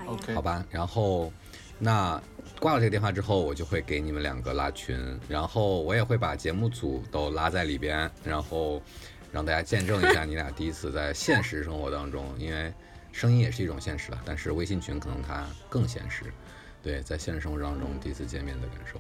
[0.07, 1.33] OK，好吧，然后
[1.79, 2.21] 那
[2.61, 4.99] 挂了这个电话之后，我就会给你们两个拉群，
[5.29, 8.83] 然后我也会把节目组都拉在里边，然后
[9.33, 12.73] 让大家见证一下你俩第一次在现实生活当中，因为
[13.13, 16.25] 声音也是一种现实了，但是微信群可能它更现实，
[16.83, 18.99] 对，在现实生活当中第一次见面的感受，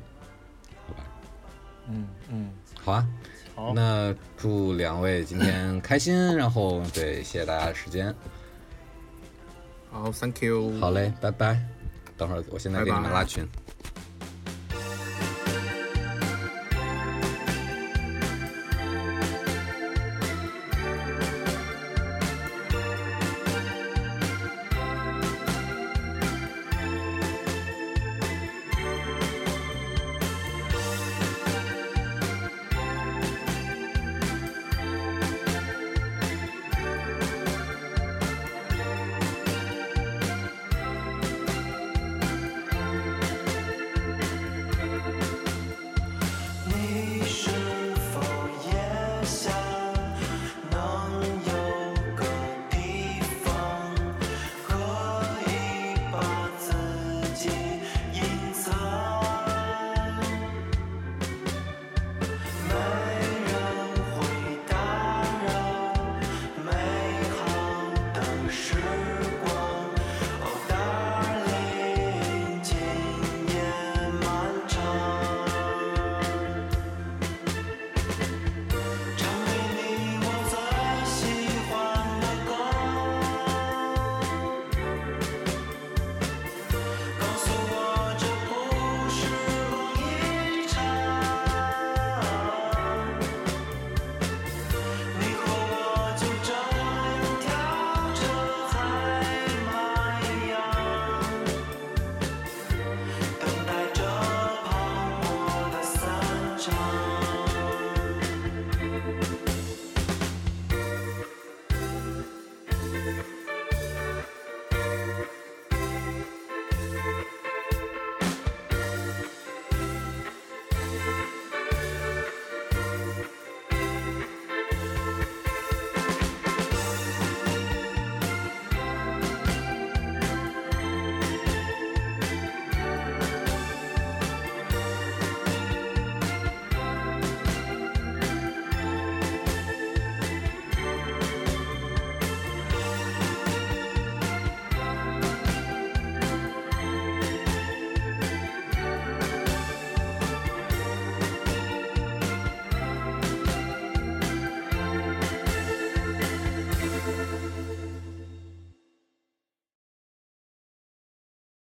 [0.87, 1.05] 好吧，
[1.89, 2.51] 嗯嗯，
[2.85, 3.09] 好啊，
[3.55, 8.14] 好，那祝两位今天开心， 然后对，谢谢大家的时间，
[9.91, 11.59] 好，Thank you，好嘞，拜拜，
[12.16, 13.49] 等会儿我现在给你们拉群。